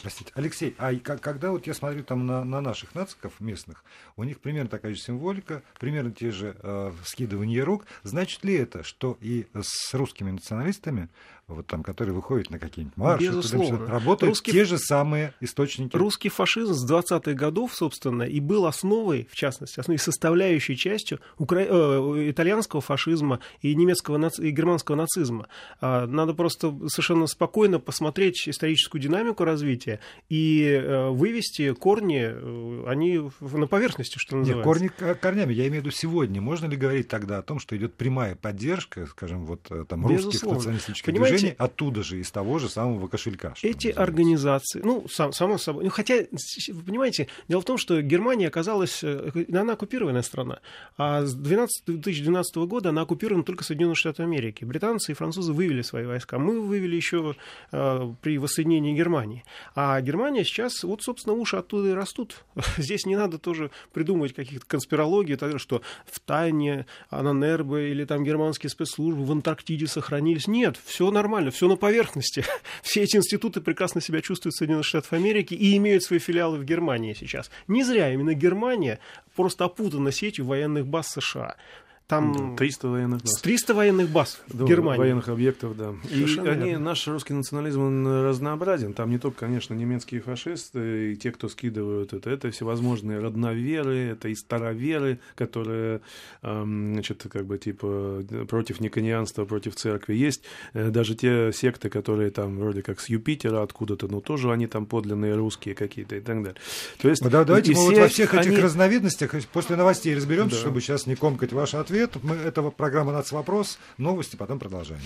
Простите, 0.00 0.30
Алексей, 0.34 0.74
а 0.78 0.94
когда 0.94 1.50
вот 1.50 1.66
я 1.66 1.74
смотрю 1.74 2.04
там 2.04 2.24
на, 2.24 2.44
на 2.44 2.60
наших 2.60 2.94
нациков 2.94 3.40
местных, 3.40 3.84
у 4.16 4.22
них 4.22 4.40
примерно 4.40 4.70
такая 4.70 4.94
же 4.94 5.00
символика, 5.00 5.62
примерно 5.80 6.12
те 6.12 6.30
же 6.30 6.56
э, 6.62 6.92
скидывания 7.04 7.64
рук. 7.64 7.86
Значит 8.04 8.44
ли 8.44 8.54
это, 8.54 8.84
что 8.84 9.18
и 9.20 9.46
с 9.54 9.92
русскими 9.94 10.30
националистами 10.30 11.08
вот 11.54 11.66
там, 11.66 11.82
которые 11.82 12.14
выходят 12.14 12.50
на 12.50 12.58
какие-нибудь 12.58 12.96
марши, 12.96 13.26
Безусловно. 13.26 13.86
работают 13.86 14.30
Русский... 14.30 14.52
те 14.52 14.64
же 14.64 14.78
самые 14.78 15.34
источники. 15.40 15.96
Русский 15.96 16.28
фашизм 16.28 16.74
с 16.74 16.90
20-х 16.90 17.32
годов, 17.32 17.74
собственно, 17.74 18.22
и 18.22 18.40
был 18.40 18.66
основой, 18.66 19.28
в 19.30 19.36
частности, 19.36 19.80
основной 19.80 19.98
составляющей 19.98 20.76
частью 20.76 21.20
укра... 21.38 21.60
э, 21.60 22.30
итальянского 22.30 22.80
фашизма 22.80 23.40
и 23.60 23.74
немецкого 23.74 24.16
наци... 24.16 24.46
и 24.46 24.50
германского 24.50 24.96
нацизма. 24.96 25.48
А, 25.80 26.06
надо 26.06 26.34
просто 26.34 26.74
совершенно 26.88 27.26
спокойно 27.26 27.78
посмотреть 27.78 28.48
историческую 28.48 29.00
динамику 29.00 29.44
развития 29.44 30.00
и 30.28 30.64
э, 30.64 31.08
вывести 31.08 31.72
корни, 31.74 32.30
э, 32.30 32.84
они 32.88 33.30
на 33.40 33.66
поверхности, 33.66 34.18
что 34.18 34.36
называется. 34.36 34.82
Нет, 34.82 34.92
корни 34.96 35.14
корнями, 35.14 35.52
я 35.52 35.68
имею 35.68 35.82
в 35.82 35.86
виду 35.86 35.90
сегодня. 35.90 36.40
Можно 36.40 36.66
ли 36.66 36.76
говорить 36.76 37.08
тогда 37.08 37.38
о 37.38 37.42
том, 37.42 37.58
что 37.58 37.76
идет 37.76 37.94
прямая 37.94 38.36
поддержка, 38.36 39.06
скажем, 39.06 39.46
вот 39.46 39.66
э, 39.70 39.84
там 39.88 40.06
русских 40.06 40.42
националистических 40.42 41.12
движений 41.12 41.41
движений 41.42 41.56
оттуда 41.58 42.02
же, 42.02 42.20
из 42.20 42.30
того 42.30 42.58
же 42.58 42.68
самого 42.68 43.08
кошелька. 43.08 43.54
Эти 43.62 43.88
организации, 43.88 44.80
ну, 44.82 45.06
сам, 45.10 45.32
само 45.32 45.58
собой, 45.58 45.84
ну, 45.84 45.90
хотя, 45.90 46.26
вы 46.68 46.82
понимаете, 46.82 47.28
дело 47.48 47.60
в 47.60 47.64
том, 47.64 47.78
что 47.78 48.00
Германия 48.02 48.48
оказалась, 48.48 49.00
э, 49.02 49.30
она 49.52 49.74
оккупированная 49.74 50.22
страна, 50.22 50.60
а 50.96 51.24
с 51.24 51.34
12, 51.34 51.84
2012 51.86 52.56
года 52.56 52.90
она 52.90 53.02
оккупирована 53.02 53.44
только 53.44 53.64
Соединенные 53.64 53.94
Штаты 53.94 54.22
Америки. 54.22 54.64
Британцы 54.64 55.12
и 55.12 55.14
французы 55.14 55.52
вывели 55.52 55.82
свои 55.82 56.04
войска, 56.04 56.38
мы 56.38 56.60
вывели 56.60 56.96
еще 56.96 57.34
э, 57.72 58.14
при 58.20 58.38
воссоединении 58.38 58.94
Германии. 58.94 59.44
А 59.74 60.00
Германия 60.00 60.44
сейчас, 60.44 60.82
вот, 60.84 61.02
собственно, 61.02 61.34
уши 61.34 61.56
оттуда 61.56 61.90
и 61.90 61.92
растут. 61.92 62.44
Здесь 62.76 63.06
не 63.06 63.16
надо 63.16 63.38
тоже 63.38 63.70
придумывать 63.92 64.34
каких-то 64.34 64.66
конспирологий, 64.66 65.38
что 65.58 65.82
в 66.06 66.20
тайне 66.20 66.86
Ананербе 67.10 67.90
или 67.90 68.04
там 68.04 68.24
германские 68.24 68.70
спецслужбы 68.70 69.24
в 69.24 69.32
Антарктиде 69.32 69.86
сохранились. 69.86 70.46
Нет, 70.46 70.78
все 70.84 71.10
нормально 71.10 71.21
нормально, 71.22 71.50
все 71.50 71.68
на 71.68 71.76
поверхности. 71.76 72.44
Все 72.82 73.02
эти 73.02 73.16
институты 73.16 73.60
прекрасно 73.60 74.00
себя 74.00 74.20
чувствуют 74.20 74.54
в 74.54 74.58
Соединенных 74.58 74.86
Штатах 74.86 75.12
Америки 75.12 75.54
и 75.54 75.76
имеют 75.76 76.02
свои 76.02 76.18
филиалы 76.18 76.58
в 76.58 76.64
Германии 76.64 77.14
сейчас. 77.14 77.50
Не 77.68 77.84
зря 77.84 78.12
именно 78.12 78.34
Германия 78.34 78.98
просто 79.36 79.64
опутана 79.64 80.10
сетью 80.10 80.46
военных 80.46 80.86
баз 80.86 81.12
США. 81.12 81.56
Там 82.06 82.56
300 82.56 82.88
военных 82.88 83.22
баз. 83.22 83.40
300 83.40 83.74
военных 83.74 84.10
баз 84.10 84.42
в 84.48 84.64
Германии. 84.66 84.98
Военных 84.98 85.28
объектов, 85.28 85.76
да. 85.76 85.94
Совершенно 86.08 86.48
и 86.48 86.50
они, 86.50 86.76
наш 86.76 87.06
русский 87.08 87.32
национализм, 87.32 87.80
он 87.80 88.06
разнообразен. 88.06 88.92
Там 88.92 89.10
не 89.10 89.18
только, 89.18 89.40
конечно, 89.40 89.72
немецкие 89.72 90.20
фашисты 90.20 91.12
и 91.12 91.16
те, 91.16 91.30
кто 91.30 91.48
скидывают 91.48 92.12
это. 92.12 92.28
Это 92.28 92.50
всевозможные 92.50 93.18
родноверы, 93.18 93.96
это 93.98 94.28
и 94.28 94.34
староверы, 94.34 95.20
которые, 95.36 96.00
значит, 96.42 97.26
как 97.30 97.46
бы 97.46 97.56
типа 97.56 98.22
против 98.48 98.80
никонианства, 98.80 99.44
против 99.44 99.76
церкви. 99.76 100.14
Есть 100.14 100.42
э, 100.74 100.90
даже 100.90 101.14
те 101.14 101.50
секты, 101.52 101.88
которые 101.88 102.30
там 102.30 102.58
вроде 102.58 102.82
как 102.82 103.00
с 103.00 103.08
Юпитера 103.08 103.62
откуда-то, 103.62 104.08
но 104.08 104.20
тоже 104.20 104.52
они 104.52 104.66
там 104.66 104.86
подлинные 104.86 105.34
русские 105.34 105.74
какие-то 105.74 106.16
и 106.16 106.20
так 106.20 106.42
далее. 106.42 106.60
То 107.00 107.08
есть, 107.08 107.22
да, 107.22 107.44
давайте 107.44 107.70
мы 107.70 107.76
все 107.76 107.86
вот 107.86 107.98
во 107.98 108.08
всех 108.08 108.34
этих 108.34 108.50
они... 108.50 108.60
разновидностях 108.60 109.34
после 109.52 109.76
новостей 109.76 110.14
разберемся, 110.14 110.56
да. 110.56 110.60
чтобы 110.60 110.80
сейчас 110.80 111.06
не 111.06 111.16
комкать 111.16 111.52
ваши 111.52 111.78
ответы 111.78 111.91
ответ. 111.92 112.16
Мы, 112.22 112.36
это 112.36 112.62
программа 112.70 113.12
«Нацвопрос». 113.12 113.78
Новости, 113.98 114.36
потом 114.36 114.58
продолжаем. 114.58 115.02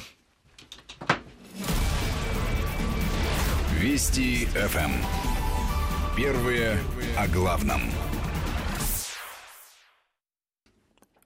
Вести 3.73 4.47
ФМ. 4.47 4.79
Эм. 4.79 4.93
Первые 6.17 6.79
о 7.19 7.27
главном. 7.29 7.83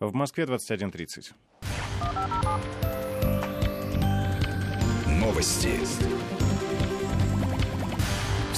В 0.00 0.14
Москве 0.14 0.44
21.30. 0.44 1.32
Новости. 5.06 6.39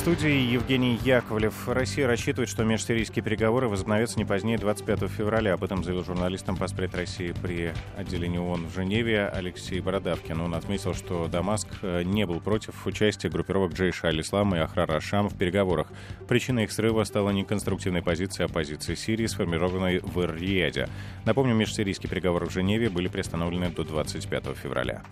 Студии 0.03 0.51
Евгений 0.53 0.99
Яковлев. 1.05 1.69
Россия 1.69 2.09
рассчитывает, 2.09 2.49
что 2.49 2.65
межсирийские 2.65 3.23
переговоры 3.23 3.69
возобновятся 3.69 4.19
не 4.19 4.25
позднее 4.25 4.59
25 4.59 5.09
февраля. 5.09 5.55
Об 5.55 5.63
этом 5.63 5.85
заявил 5.85 6.03
журналистам 6.03 6.57
поспред 6.57 6.93
России 6.97 7.33
при 7.41 7.73
отделении 7.97 8.39
ООН 8.39 8.67
в 8.67 8.75
Женеве 8.75 9.29
Алексей 9.29 9.79
Бородавкин. 9.79 10.41
Он 10.41 10.57
отметил, 10.57 10.93
что 10.95 11.29
Дамаск 11.29 11.69
э, 11.83 12.03
не 12.03 12.27
был 12.27 12.41
против 12.41 12.85
участия 12.85 13.29
группировок 13.29 13.75
Джейша 13.75 14.09
Аль-Ислам 14.09 14.57
и 14.57 14.59
Ахрара 14.59 14.99
Шам 14.99 15.29
в 15.29 15.39
переговорах. 15.39 15.87
Причиной 16.27 16.65
их 16.65 16.73
срыва 16.73 17.05
стала 17.05 17.31
неконструктивная 17.31 18.03
позиция 18.03 18.47
оппозиции 18.47 18.97
Сирии, 18.97 19.27
сформированной 19.27 20.01
в 20.01 20.19
Эр-Рияде. 20.19 20.89
Напомню, 21.25 21.55
межсирийские 21.55 22.11
переговоры 22.11 22.47
в 22.47 22.51
Женеве 22.51 22.91
были 22.91 23.07
приостановлены 23.07 23.71
до 23.71 23.85
25 23.85 24.47
февраля. 24.61 25.03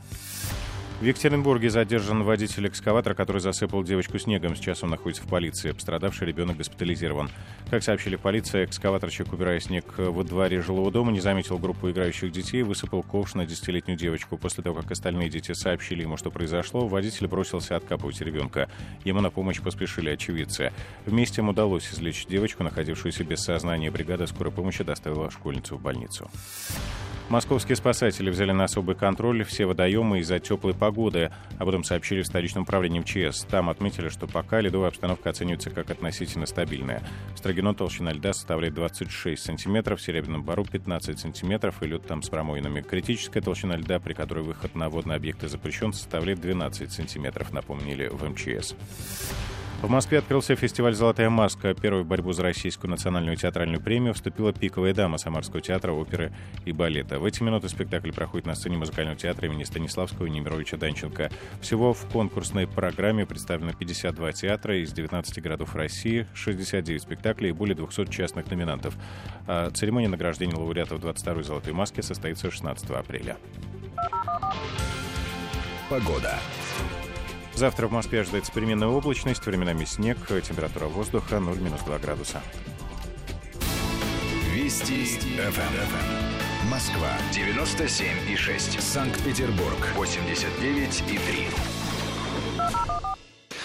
В 1.00 1.02
Екатеринбурге 1.02 1.70
задержан 1.70 2.24
водитель 2.24 2.68
экскаватора, 2.68 3.14
который 3.14 3.40
засыпал 3.40 3.82
девочку 3.82 4.18
снегом. 4.18 4.54
Сейчас 4.54 4.82
он 4.82 4.90
находится 4.90 5.22
в 5.22 5.28
полиции. 5.28 5.72
Пострадавший 5.72 6.26
ребенок 6.26 6.58
госпитализирован. 6.58 7.30
Как 7.70 7.82
сообщили 7.82 8.16
в 8.16 8.20
полиции, 8.20 8.66
экскаваторщик, 8.66 9.32
убирая 9.32 9.60
снег 9.60 9.94
во 9.96 10.22
дворе 10.24 10.60
жилого 10.60 10.90
дома, 10.90 11.10
не 11.10 11.20
заметил 11.20 11.56
группу 11.56 11.90
играющих 11.90 12.30
детей 12.30 12.60
и 12.60 12.64
высыпал 12.64 13.02
ковш 13.02 13.32
на 13.32 13.46
десятилетнюю 13.46 13.98
девочку. 13.98 14.36
После 14.36 14.62
того, 14.62 14.82
как 14.82 14.90
остальные 14.90 15.30
дети 15.30 15.52
сообщили 15.52 16.02
ему, 16.02 16.18
что 16.18 16.30
произошло, 16.30 16.86
водитель 16.86 17.28
бросился 17.28 17.76
откапывать 17.76 18.20
ребенка. 18.20 18.68
Ему 19.02 19.22
на 19.22 19.30
помощь 19.30 19.62
поспешили 19.62 20.10
очевидцы. 20.10 20.70
Вместе 21.06 21.40
им 21.40 21.48
удалось 21.48 21.90
извлечь 21.90 22.26
девочку, 22.26 22.62
находившуюся 22.62 23.24
без 23.24 23.40
сознания. 23.40 23.90
Бригада 23.90 24.26
скорой 24.26 24.52
помощи 24.52 24.84
доставила 24.84 25.30
школьницу 25.30 25.78
в 25.78 25.80
больницу. 25.80 26.30
Московские 27.30 27.76
спасатели 27.76 28.28
взяли 28.28 28.50
на 28.50 28.64
особый 28.64 28.96
контроль 28.96 29.44
все 29.44 29.64
водоемы 29.64 30.18
из-за 30.18 30.40
теплой 30.40 30.74
погоды. 30.74 30.89
Об 31.58 31.68
этом 31.68 31.84
сообщили 31.84 32.22
в 32.22 32.26
столичном 32.26 32.64
управлении 32.64 33.00
МЧС. 33.00 33.44
Там 33.44 33.70
отметили, 33.70 34.08
что 34.08 34.26
пока 34.26 34.60
ледовая 34.60 34.88
обстановка 34.88 35.30
оценивается 35.30 35.70
как 35.70 35.90
относительно 35.90 36.46
стабильная. 36.46 37.02
В 37.34 37.38
Строгино 37.38 37.74
толщина 37.74 38.12
льда 38.12 38.32
составляет 38.32 38.74
26 38.74 39.42
сантиметров, 39.42 40.00
в 40.00 40.02
Серебряном 40.02 40.42
Бару 40.42 40.64
15 40.64 41.18
сантиметров 41.18 41.82
и 41.82 41.86
лед 41.86 42.06
там 42.06 42.22
с 42.22 42.28
промоинами. 42.28 42.80
Критическая 42.80 43.40
толщина 43.40 43.76
льда, 43.76 44.00
при 44.00 44.14
которой 44.14 44.44
выход 44.44 44.74
на 44.74 44.88
водные 44.88 45.16
объекты 45.16 45.48
запрещен, 45.48 45.92
составляет 45.92 46.40
12 46.40 46.92
сантиметров, 46.92 47.52
напомнили 47.52 48.08
в 48.08 48.28
МЧС. 48.28 48.74
В 49.82 49.88
Москве 49.88 50.18
открылся 50.18 50.54
фестиваль 50.56 50.94
«Золотая 50.94 51.30
маска». 51.30 51.72
Первую 51.72 52.04
борьбу 52.04 52.32
за 52.32 52.42
Российскую 52.42 52.90
национальную 52.90 53.38
театральную 53.38 53.80
премию 53.80 54.12
вступила 54.12 54.52
«Пиковая 54.52 54.92
дама» 54.92 55.16
Самарского 55.16 55.62
театра 55.62 55.92
оперы 55.92 56.32
и 56.66 56.72
балета. 56.72 57.18
В 57.18 57.24
эти 57.24 57.42
минуты 57.42 57.70
спектакль 57.70 58.12
проходит 58.12 58.46
на 58.46 58.54
сцене 58.54 58.76
музыкального 58.76 59.16
театра 59.16 59.48
имени 59.48 59.64
Станиславского 59.64 60.26
и 60.26 60.30
Немировича 60.30 60.76
Данченко. 60.76 61.30
Всего 61.62 61.94
в 61.94 62.06
конкурсной 62.12 62.66
программе 62.66 63.24
представлено 63.24 63.72
52 63.72 64.32
театра 64.32 64.76
из 64.76 64.92
19 64.92 65.42
городов 65.42 65.74
России, 65.74 66.26
69 66.34 67.00
спектаклей 67.00 67.48
и 67.48 67.52
более 67.52 67.74
200 67.74 68.10
частных 68.10 68.50
номинантов. 68.50 68.94
А 69.46 69.70
церемония 69.70 70.08
награждения 70.08 70.56
лауреатов 70.56 71.00
22-й 71.00 71.42
«Золотой 71.42 71.72
маски» 71.72 72.02
состоится 72.02 72.50
16 72.50 72.90
апреля. 72.90 73.38
Погода. 75.88 76.38
Завтра 77.54 77.88
в 77.88 77.92
Москве 77.92 78.20
ожидается 78.20 78.52
переменная 78.52 78.88
облачность, 78.88 79.44
временами 79.44 79.84
снег, 79.84 80.18
температура 80.28 80.86
воздуха 80.86 81.36
0-2 81.36 82.00
градуса. 82.00 82.42
Вести 84.52 85.04
ФМ. 85.04 86.68
Москва 86.70 87.10
97 87.32 88.06
и 88.30 88.36
6. 88.36 88.80
Санкт-Петербург 88.80 89.78
89 89.96 91.02
и 91.08 91.18
3. 91.18 91.79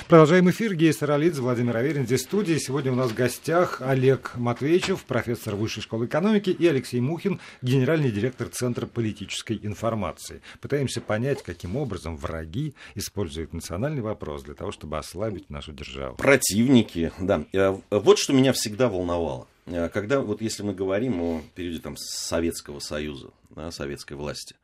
Продолжаем 0.07 0.47
эфир. 0.51 0.75
Гея 0.75 0.93
Саралидзе, 0.93 1.41
Владимир 1.41 1.77
Аверин 1.77 2.05
здесь 2.05 2.21
в 2.21 2.25
студии. 2.25 2.59
Сегодня 2.59 2.91
у 2.91 2.95
нас 2.95 3.09
в 3.09 3.15
гостях 3.15 3.81
Олег 3.81 4.33
Матвеевичев, 4.35 5.03
профессор 5.03 5.55
Высшей 5.55 5.81
школы 5.81 6.05
экономики, 6.05 6.51
и 6.51 6.67
Алексей 6.67 7.01
Мухин, 7.01 7.39
генеральный 7.63 8.11
директор 8.11 8.47
Центра 8.47 8.85
политической 8.85 9.59
информации. 9.63 10.43
Пытаемся 10.61 11.01
понять, 11.01 11.41
каким 11.41 11.75
образом 11.75 12.17
враги 12.17 12.75
используют 12.93 13.51
национальный 13.53 14.03
вопрос 14.03 14.43
для 14.43 14.53
того, 14.53 14.71
чтобы 14.71 14.99
ослабить 14.99 15.49
нашу 15.49 15.73
державу. 15.73 16.17
Противники, 16.17 17.11
да. 17.17 17.43
Э, 17.51 17.75
вот 17.89 18.19
что 18.19 18.31
меня 18.33 18.53
всегда 18.53 18.89
волновало. 18.89 19.47
Э, 19.65 19.89
когда, 19.89 20.19
вот 20.21 20.39
если 20.39 20.61
мы 20.61 20.75
говорим 20.75 21.19
о 21.19 21.41
периоде 21.55 21.79
там, 21.79 21.95
Советского 21.97 22.77
Союза, 22.77 23.31
да, 23.49 23.71
советской 23.71 24.13
власти, 24.13 24.55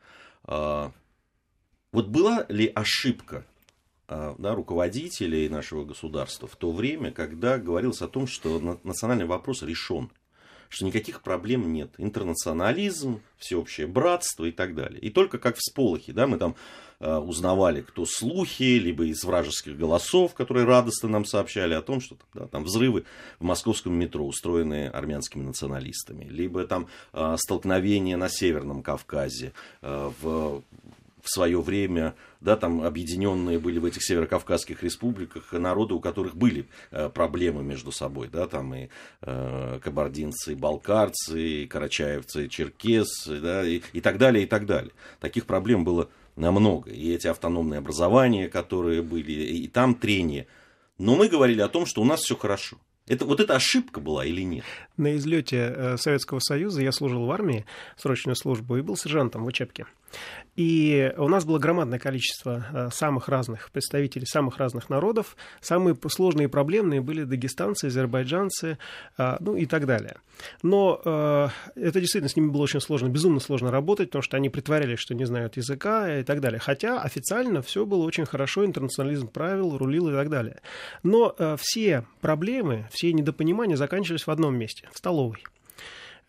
э, 0.48 0.90
вот 1.92 2.08
была 2.10 2.46
ли 2.48 2.72
ошибка 2.76 3.44
да, 4.38 4.56
руководителей 4.56 5.48
нашего 5.48 5.86
государства 5.86 6.48
в 6.48 6.56
то 6.56 6.72
время, 6.72 7.12
когда 7.12 7.58
говорилось 7.58 8.02
о 8.02 8.08
том, 8.08 8.28
что 8.28 8.80
национальный 8.84 9.26
вопрос 9.26 9.64
решен, 9.64 10.12
что 10.72 10.86
никаких 10.86 11.22
проблем 11.22 11.72
нет. 11.74 11.94
Интернационализм, 11.98 13.22
всеобщее 13.38 13.88
братство 13.88 14.46
и 14.46 14.52
так 14.52 14.74
далее. 14.74 15.00
И 15.02 15.10
только 15.10 15.38
как 15.38 15.58
в 15.58 15.62
сполохе, 15.62 16.14
да, 16.14 16.28
мы 16.28 16.38
там 16.38 16.56
э, 17.02 17.14
узнавали, 17.18 17.82
кто 17.82 18.06
слухи, 18.06 18.80
либо 18.80 19.06
из 19.06 19.22
вражеских 19.26 19.78
голосов, 19.78 20.34
которые 20.34 20.66
радостно 20.66 21.10
нам 21.10 21.26
сообщали 21.26 21.74
о 21.74 21.82
том, 21.82 22.00
что 22.00 22.16
да, 22.34 22.48
там 22.48 22.64
взрывы 22.64 23.04
в 23.40 23.44
московском 23.44 23.94
метро, 23.94 24.26
устроенные 24.26 24.90
армянскими 24.90 25.44
националистами, 25.44 26.24
либо 26.24 26.66
там 26.66 26.88
э, 27.12 27.36
столкновения 27.38 28.16
на 28.16 28.30
Северном 28.30 28.82
Кавказе, 28.82 29.52
э, 29.82 30.12
в 30.22 30.64
в 31.22 31.30
свое 31.30 31.62
время, 31.62 32.16
да, 32.40 32.56
там 32.56 32.82
объединенные 32.82 33.60
были 33.60 33.80
в 33.80 33.86
этих 33.86 34.04
северокавказских 34.04 34.84
республиках 34.84 35.52
народы, 35.54 35.94
у 35.94 36.00
которых 36.00 36.36
были 36.36 36.68
э, 36.92 37.10
проблемы 37.10 37.64
между 37.64 37.92
собой, 37.92 38.30
да, 38.32 38.48
там 38.48 38.74
и 38.74 38.90
э, 39.22 39.80
кабардинцы, 39.84 40.54
и 40.54 40.56
балкарцы, 40.56 41.42
и 41.42 41.68
карачаевцы, 41.68 42.46
и 42.46 42.50
черкесы, 42.50 43.40
да, 43.40 43.66
и, 43.66 43.82
и 43.94 44.02
так 44.02 44.18
далее, 44.18 44.44
и 44.44 44.48
так 44.48 44.66
далее. 44.66 44.92
Таких 45.20 45.46
проблем 45.46 45.84
было 45.84 46.10
намного. 46.36 46.90
И 46.90 47.14
эти 47.14 47.28
автономные 47.28 47.80
образования, 47.80 48.50
которые 48.50 49.02
были, 49.02 49.32
и 49.32 49.68
там 49.68 49.96
трения. 49.96 50.48
Но 50.98 51.16
мы 51.16 51.28
говорили 51.28 51.62
о 51.62 51.68
том, 51.68 51.86
что 51.86 52.02
у 52.02 52.06
нас 52.06 52.22
все 52.22 52.36
хорошо. 52.36 52.78
Это, 53.08 53.26
вот 53.26 53.40
эта 53.40 53.56
ошибка 53.56 54.00
была 54.00 54.26
или 54.26 54.42
нет? 54.42 54.64
На 54.96 55.16
излете 55.16 55.74
э, 55.76 55.98
Советского 55.98 56.40
Союза 56.40 56.82
я 56.82 56.92
служил 56.92 57.26
в 57.26 57.32
армии, 57.32 57.66
срочную 57.98 58.36
службу, 58.36 58.78
и 58.78 58.82
был 58.82 58.96
сержантом 58.96 59.44
в 59.44 59.48
учебке. 59.48 59.86
И 60.56 61.14
у 61.18 61.28
нас 61.30 61.46
было 61.46 61.60
громадное 61.60 61.98
количество 61.98 62.66
э, 62.74 62.90
самых 62.92 63.30
разных 63.30 63.72
представителей 63.72 64.26
самых 64.26 64.58
разных 64.58 64.90
народов. 64.90 65.38
Самые 65.62 65.98
сложные 66.10 66.46
и 66.46 66.50
проблемные 66.50 67.02
были 67.02 67.24
дагестанцы, 67.24 67.86
азербайджанцы, 67.86 68.78
э, 69.18 69.38
ну 69.40 69.56
и 69.56 69.66
так 69.66 69.86
далее. 69.86 70.18
Но 70.62 71.02
э, 71.04 71.48
это 71.76 72.00
действительно 72.02 72.30
с 72.30 72.36
ними 72.36 72.50
было 72.50 72.64
очень 72.64 72.82
сложно, 72.82 73.08
безумно 73.08 73.40
сложно 73.40 73.72
работать, 73.72 74.10
потому 74.10 74.24
что 74.24 74.38
они 74.38 74.50
притворялись, 74.50 75.00
что 75.00 75.16
не 75.16 75.26
знают 75.26 75.56
языка 75.56 76.20
и 76.20 76.24
так 76.24 76.42
далее. 76.42 76.60
Хотя 76.60 77.02
официально 77.02 77.62
все 77.62 77.86
было 77.86 78.04
очень 78.04 78.26
хорошо, 78.26 78.66
интернационализм 78.66 79.30
правил, 79.30 79.78
рулил 79.78 80.10
и 80.10 80.14
так 80.14 80.30
далее. 80.30 80.62
Но 81.04 81.36
все 81.60 82.06
проблемы, 82.20 82.88
все 82.92 83.14
недопонимания 83.14 83.78
заканчивались 83.78 84.28
в 84.28 84.32
одном 84.32 84.58
месте, 84.58 84.90
в 84.92 84.98
столовой. 84.98 85.44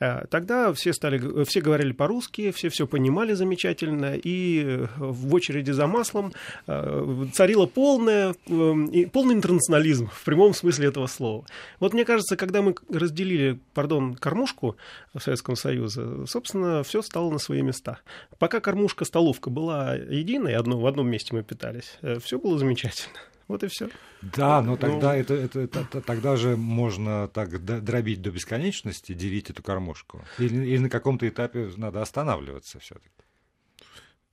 Э, 0.03 0.27
тогда 0.29 0.73
все, 0.73 0.93
стали, 0.93 1.45
все 1.45 1.61
говорили 1.61 1.93
по-русски, 1.93 2.51
все 2.51 2.69
все 2.71 2.87
понимали 2.89 3.35
замечательно, 3.35 4.17
и 4.17 4.65
э, 4.65 4.87
в 4.97 5.33
очереди 5.33 5.71
за 5.71 5.87
маслом 5.87 6.33
э, 6.67 7.27
царила 7.33 7.67
полная, 7.67 8.35
полный 8.45 9.35
интернационализм 9.35 10.09
в 10.09 10.25
прямом 10.25 10.55
смысле 10.55 10.89
этого 10.89 11.07
слова. 11.07 11.47
Вот 11.79 11.95
мне 11.95 12.05
кажется, 12.05 12.37
когда 12.37 12.63
мы 12.63 12.75
разделили, 12.89 13.61
пардон, 13.75 14.17
кормушку 14.17 14.77
в 15.15 15.21
Советском 15.21 15.55
Союзе, 15.55 16.27
собственно, 16.27 16.83
все 16.83 17.01
стало 17.03 17.31
на 17.31 17.39
свои 17.39 17.63
места. 17.63 18.01
Пока 18.39 18.59
кормушка-столовка 18.59 19.51
была 19.51 19.95
единой, 19.95 20.57
одно, 20.57 20.81
в 20.81 20.87
одном 20.87 21.09
месте 21.09 21.33
мы 21.33 21.45
питались, 21.45 21.99
все 22.21 22.39
было 22.39 22.59
замечательно. 22.59 23.19
Вот 23.53 23.63
и 23.63 23.67
все. 23.67 23.91
Да, 24.23 24.63
но 24.63 24.79
тогда 24.79 25.13
ну... 25.13 25.19
это, 25.19 25.35
это, 25.35 25.61
это, 25.61 26.01
тогда 26.01 26.37
же 26.37 26.57
можно 26.57 27.29
так 27.29 27.63
дробить 27.63 28.23
до 28.23 28.31
бесконечности, 28.31 29.13
делить 29.13 29.51
эту 29.51 29.63
кормушку. 29.63 30.25
Или, 30.39 30.65
или 30.65 30.79
на 30.79 30.89
каком-то 30.89 31.29
этапе 31.29 31.71
надо 31.77 32.01
останавливаться 32.01 32.79
все-таки. 32.79 33.11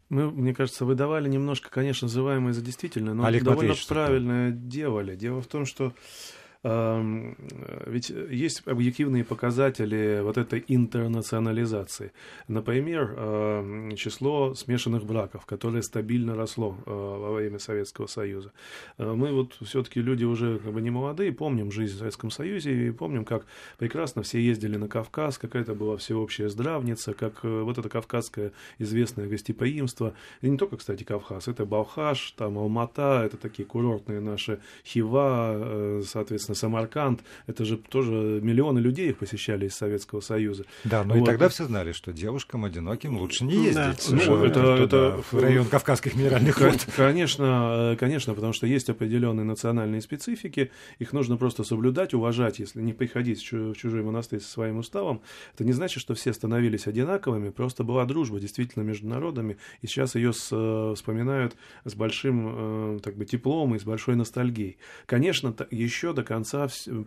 Мы, 0.08 0.32
мне 0.32 0.56
кажется, 0.56 0.86
выдавали 0.86 1.28
немножко, 1.28 1.70
конечно, 1.70 2.06
называемое 2.06 2.54
за 2.54 2.62
действительное, 2.62 3.14
но 3.14 3.26
Олег 3.26 3.44
довольно 3.44 3.74
Матвеевич, 3.74 3.88
правильно 3.88 4.52
что 4.52 4.58
делали. 4.58 5.18
Дело 5.18 5.42
в 5.42 5.48
том, 5.48 5.66
что 5.66 5.94
ведь 6.62 8.10
есть 8.10 8.64
объективные 8.68 9.24
показатели 9.24 10.20
вот 10.22 10.38
этой 10.38 10.64
интернационализации. 10.68 12.12
Например, 12.48 13.96
число 13.96 14.54
смешанных 14.56 15.06
браков, 15.06 15.46
которое 15.46 15.82
стабильно 15.82 16.36
росло 16.36 16.78
во 16.86 17.34
время 17.34 17.60
Советского 17.60 18.08
Союза. 18.08 18.52
Мы 18.98 19.32
вот 19.32 19.58
все-таки 19.62 20.02
люди 20.02 20.26
уже 20.26 20.60
как 20.60 20.74
бы 20.74 20.82
не 20.82 20.90
молодые, 20.90 21.32
помним 21.32 21.72
жизнь 21.72 21.96
в 21.96 22.00
Советском 22.00 22.32
Союзе 22.32 22.88
и 22.88 22.92
помним, 22.92 23.24
как 23.24 23.46
прекрасно 23.78 24.24
все 24.24 24.42
ездили 24.42 24.76
на 24.78 24.88
Кавказ, 24.88 25.38
какая-то 25.38 25.76
была 25.76 25.98
всеобщая 25.98 26.50
здравница, 26.50 27.14
как 27.14 27.40
э, 27.44 27.62
вот 27.62 27.78
это 27.78 27.90
кавказское 27.90 28.52
известное 28.78 29.28
гостеприимство. 29.28 30.14
И 30.42 30.50
не 30.50 30.58
только, 30.58 30.78
кстати, 30.78 31.04
Кавказ, 31.04 31.48
это 31.48 31.66
Балхаш, 31.66 32.32
там 32.32 32.58
Алмата, 32.58 33.22
это 33.26 33.38
такие 33.38 33.66
курортные 33.66 34.20
наши 34.20 34.60
Хива, 34.86 35.54
э, 35.56 36.02
соответственно, 36.50 36.56
Самарканд. 36.56 37.22
Это 37.48 37.66
же 37.66 37.78
тоже 37.78 38.40
миллионы 38.42 38.80
людей 38.80 39.10
их 39.10 39.18
посещали 39.18 39.68
из 39.68 39.76
Советского 39.76 40.22
Союза. 40.22 40.66
Да, 40.84 41.04
но 41.04 41.16
вот. 41.16 41.24
и 41.24 41.26
тогда 41.26 41.50
все 41.50 41.66
знали, 41.66 41.92
что 41.92 42.12
девушкам 42.12 42.66
одиноким 42.66 43.18
лучше 43.18 43.46
не 43.46 43.66
ездить. 43.66 44.10
Да. 44.10 44.18
Ну, 44.28 44.44
это, 44.44 44.60
это 44.76 45.22
в 45.32 45.40
район 45.40 45.66
Кавказских 45.66 46.16
минеральных 46.16 46.60
вод. 46.60 46.86
Конечно, 46.96 47.94
э, 47.94 47.96
конечно, 47.98 48.34
потому 48.34 48.54
что 48.54 48.68
есть 48.68 48.90
определенные 48.90 49.46
национальные 49.46 50.02
специфики, 50.02 50.72
их 51.00 51.14
нужно 51.14 51.38
просто 51.38 51.64
соблюдать, 51.64 52.14
уважать, 52.14 52.60
если 52.60 52.82
не 52.82 52.94
приходить 52.94 53.40
в 53.52 53.74
чужой 53.76 54.04
монастырь 54.04 54.40
со 54.40 54.50
своим 54.50 54.78
уставом. 54.78 55.22
Это 55.54 55.64
не 55.64 55.74
значит, 55.74 56.02
что 56.02 56.14
все 56.14 56.34
становились 56.34 56.88
одинаковыми, 56.88 57.50
просто 57.50 57.84
была 57.84 58.06
дружба 58.06 58.40
действительно 58.40 58.84
между 58.84 59.08
народами, 59.08 59.58
и 59.82 59.88
сейчас 59.88 60.16
ее 60.16 60.34
с, 60.34 60.50
э, 60.52 60.94
вспоминают 60.96 61.56
с 61.86 61.96
большим 61.96 62.98
э, 62.98 63.00
так 63.04 63.16
бы, 63.16 63.26
теплом 63.26 63.76
и 63.76 63.80
с 63.80 63.84
большой 63.84 64.16
ностальгией. 64.16 64.78
Конечно, 65.06 65.56
еще 65.72 66.14
до 66.14 66.24
конца 66.24 66.39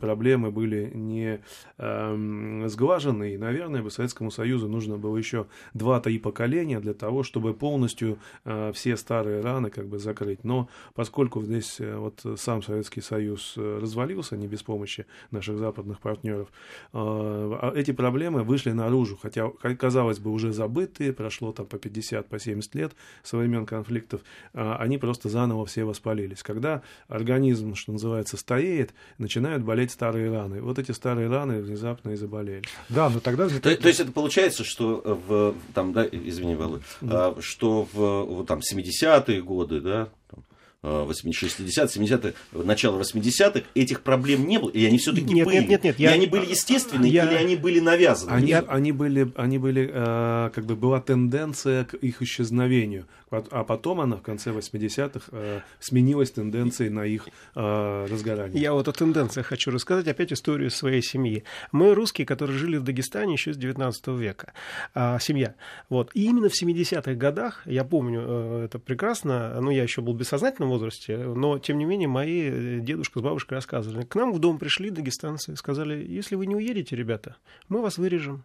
проблемы 0.01 0.51
были 0.51 0.90
не 0.95 1.40
э, 1.79 2.64
сглажены, 2.68 3.35
и, 3.35 3.38
наверное, 3.38 3.83
бы 3.83 3.90
Советскому 3.90 4.31
Союзу 4.31 4.68
нужно 4.68 4.97
было 4.99 5.16
еще 5.16 5.47
2-3 5.75 6.18
поколения 6.18 6.81
для 6.81 6.95
того, 6.95 7.23
чтобы 7.23 7.55
полностью 7.55 8.18
э, 8.45 8.73
все 8.75 8.97
старые 8.97 9.40
раны 9.40 9.71
как 9.71 9.87
бы 9.87 9.99
закрыть. 9.99 10.45
Но 10.45 10.68
поскольку 10.95 11.42
здесь 11.42 11.81
э, 11.81 11.97
вот 11.97 12.25
сам 12.37 12.62
Советский 12.62 13.01
Союз 13.01 13.55
развалился 13.57 14.37
не 14.37 14.47
без 14.47 14.62
помощи 14.62 15.07
наших 15.31 15.59
западных 15.59 16.01
партнеров, 16.01 16.49
э, 16.92 17.73
эти 17.75 17.92
проблемы 17.92 18.42
вышли 18.42 18.73
наружу, 18.73 19.18
хотя, 19.21 19.49
казалось 19.79 20.18
бы, 20.18 20.31
уже 20.31 20.53
забытые, 20.53 21.12
прошло 21.12 21.53
там 21.53 21.66
по 21.66 21.79
50, 21.79 22.29
по 22.29 22.38
70 22.38 22.75
лет 22.75 22.92
со 23.23 23.37
времен 23.37 23.66
конфликтов, 23.66 24.23
а, 24.55 24.77
они 24.77 24.99
просто 24.99 25.29
заново 25.29 25.66
все 25.66 25.85
воспалились. 25.85 26.42
Когда 26.42 26.83
организм, 27.09 27.75
что 27.75 27.92
называется, 27.92 28.37
стареет, 28.37 28.95
начинают 29.23 29.63
болеть 29.63 29.91
старые 29.91 30.31
раны. 30.31 30.61
Вот 30.61 30.79
эти 30.79 30.93
старые 30.93 31.29
раны 31.29 31.63
внезапно 31.63 32.11
и 32.11 32.17
заболели. 32.17 32.63
Да, 32.91 33.09
но 33.09 33.21
тогда... 33.21 33.49
То, 33.49 33.61
то 33.61 33.89
есть 33.89 34.01
это 34.01 34.13
получается, 34.13 34.65
что 34.65 35.03
в, 35.27 35.55
там, 35.73 35.93
да, 35.93 36.07
извини, 36.11 36.55
Володь, 36.55 36.83
да. 37.01 37.35
что 37.41 37.89
в, 37.93 38.45
там, 38.45 38.61
70-е 38.61 39.43
годы, 39.43 39.81
да, 39.81 40.09
60 40.31 40.52
70 40.83 42.35
начало 42.53 43.01
80-х, 43.01 43.62
этих 43.75 44.01
проблем 44.01 44.49
не 44.49 44.59
было, 44.59 44.71
и 44.71 44.85
они 44.85 44.99
все-таки 44.99 45.33
нет, 45.33 45.47
были. 45.47 45.59
Нет, 45.59 45.68
нет, 45.68 45.85
нет. 45.85 46.01
И 46.01 46.03
я... 46.03 46.11
они 46.11 46.27
были 46.27 46.47
естественные, 46.47 47.12
я... 47.12 47.25
или 47.25 47.35
они 47.35 47.55
были 47.55 47.79
навязаны? 47.79 48.31
Они, 48.31 48.53
они 48.53 48.90
были, 48.90 49.31
они 49.37 49.59
были 49.59 49.88
э, 49.92 50.51
как 50.53 50.66
бы 50.66 50.75
была 50.75 51.01
тенденция 51.01 51.85
к 51.85 51.95
их 51.95 52.21
исчезновению, 52.21 53.07
а 53.31 53.62
потом 53.62 54.01
она 54.01 54.16
в 54.16 54.23
конце 54.23 54.51
80-х 54.51 55.21
э, 55.31 55.61
сменилась 55.79 56.33
тенденцией 56.33 56.90
на 56.90 57.07
их 57.07 57.29
э, 57.55 58.07
разгорание. 58.11 58.61
Я 58.61 58.73
вот 58.73 58.88
о 58.88 58.92
тенденциях 58.92 59.47
хочу 59.47 59.71
рассказать 59.71 60.09
опять 60.09 60.33
историю 60.33 60.71
своей 60.71 61.03
семьи. 61.03 61.45
Мы 61.71 61.95
русские, 61.95 62.27
которые 62.27 62.59
жили 62.59 62.77
в 62.77 62.83
Дагестане 62.83 63.35
еще 63.35 63.53
с 63.53 63.57
19 63.57 64.09
века. 64.09 64.53
А, 64.95 65.18
семья. 65.21 65.55
Вот. 65.88 66.11
И 66.14 66.25
именно 66.25 66.49
в 66.49 66.61
70-х 66.61 67.14
годах, 67.14 67.62
я 67.66 67.85
помню 67.85 68.25
э, 68.27 68.64
это 68.64 68.81
прекрасно, 68.81 69.61
ну, 69.61 69.71
я 69.71 69.85
еще 69.85 70.03
был 70.03 70.14
бессознательным 70.14 70.72
возрасте, 70.73 71.17
но, 71.17 71.59
тем 71.59 71.79
не 71.79 71.85
менее, 71.85 72.09
мои 72.09 72.43
э, 72.43 72.81
дедушка 72.81 73.21
с 73.21 73.23
бабушкой 73.23 73.57
рассказывали. 73.57 74.05
К 74.05 74.15
нам 74.15 74.33
в 74.33 74.39
дом 74.39 74.59
пришли 74.59 74.91
дагестанцы, 74.91 75.57
сказали, 75.57 76.05
если 76.07 76.35
вы 76.35 76.47
не 76.47 76.57
уедете, 76.57 76.97
ребята, 76.97 77.37
мы 77.69 77.83
вас 77.83 77.99
вырежем 77.99 78.45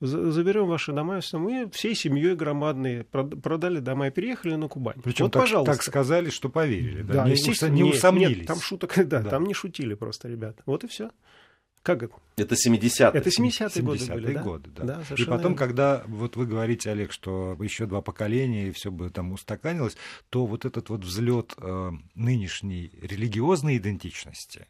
заберем 0.00 0.66
ваши 0.66 0.92
дома, 0.92 1.20
мы 1.32 1.70
всей 1.70 1.94
семьей 1.94 2.34
громадные 2.34 3.04
продали 3.04 3.78
дома 3.78 4.08
и 4.08 4.10
переехали 4.10 4.54
на 4.54 4.68
Кубань. 4.68 5.00
Причем 5.02 5.26
вот, 5.26 5.32
так, 5.32 5.42
пожалуйста. 5.42 5.72
так 5.72 5.82
сказали, 5.82 6.30
что 6.30 6.48
поверили, 6.48 7.02
да, 7.02 7.14
да 7.14 7.24
не, 7.24 7.32
естественно, 7.32 7.72
не 7.72 7.84
усомнились. 7.84 8.38
Нет, 8.38 8.46
там 8.46 8.60
шуток, 8.60 8.92
да, 8.96 9.20
да, 9.20 9.30
там 9.30 9.44
не 9.44 9.54
шутили 9.54 9.94
просто 9.94 10.28
ребята. 10.28 10.62
Вот 10.66 10.84
и 10.84 10.88
все. 10.88 11.10
Как 11.84 12.02
это? 12.02 12.14
Это 12.38 12.54
70-е. 12.54 13.10
Это 13.12 13.28
70-е 13.28 13.82
годы 13.82 14.06
были, 14.06 14.32
да? 14.32 14.42
годы, 14.42 14.70
да. 14.70 14.84
да 14.84 15.02
и 15.16 15.24
потом, 15.24 15.52
верно. 15.52 15.56
когда 15.56 16.02
вот 16.06 16.34
вы 16.34 16.46
говорите, 16.46 16.90
Олег, 16.90 17.12
что 17.12 17.56
еще 17.60 17.84
два 17.84 18.00
поколения, 18.00 18.68
и 18.68 18.72
все 18.72 18.90
бы 18.90 19.10
там 19.10 19.32
устаканилось, 19.32 19.94
то 20.30 20.46
вот 20.46 20.64
этот 20.64 20.88
вот 20.88 21.04
взлет 21.04 21.52
э, 21.58 21.90
нынешней 22.14 22.90
религиозной 23.02 23.76
идентичности, 23.76 24.66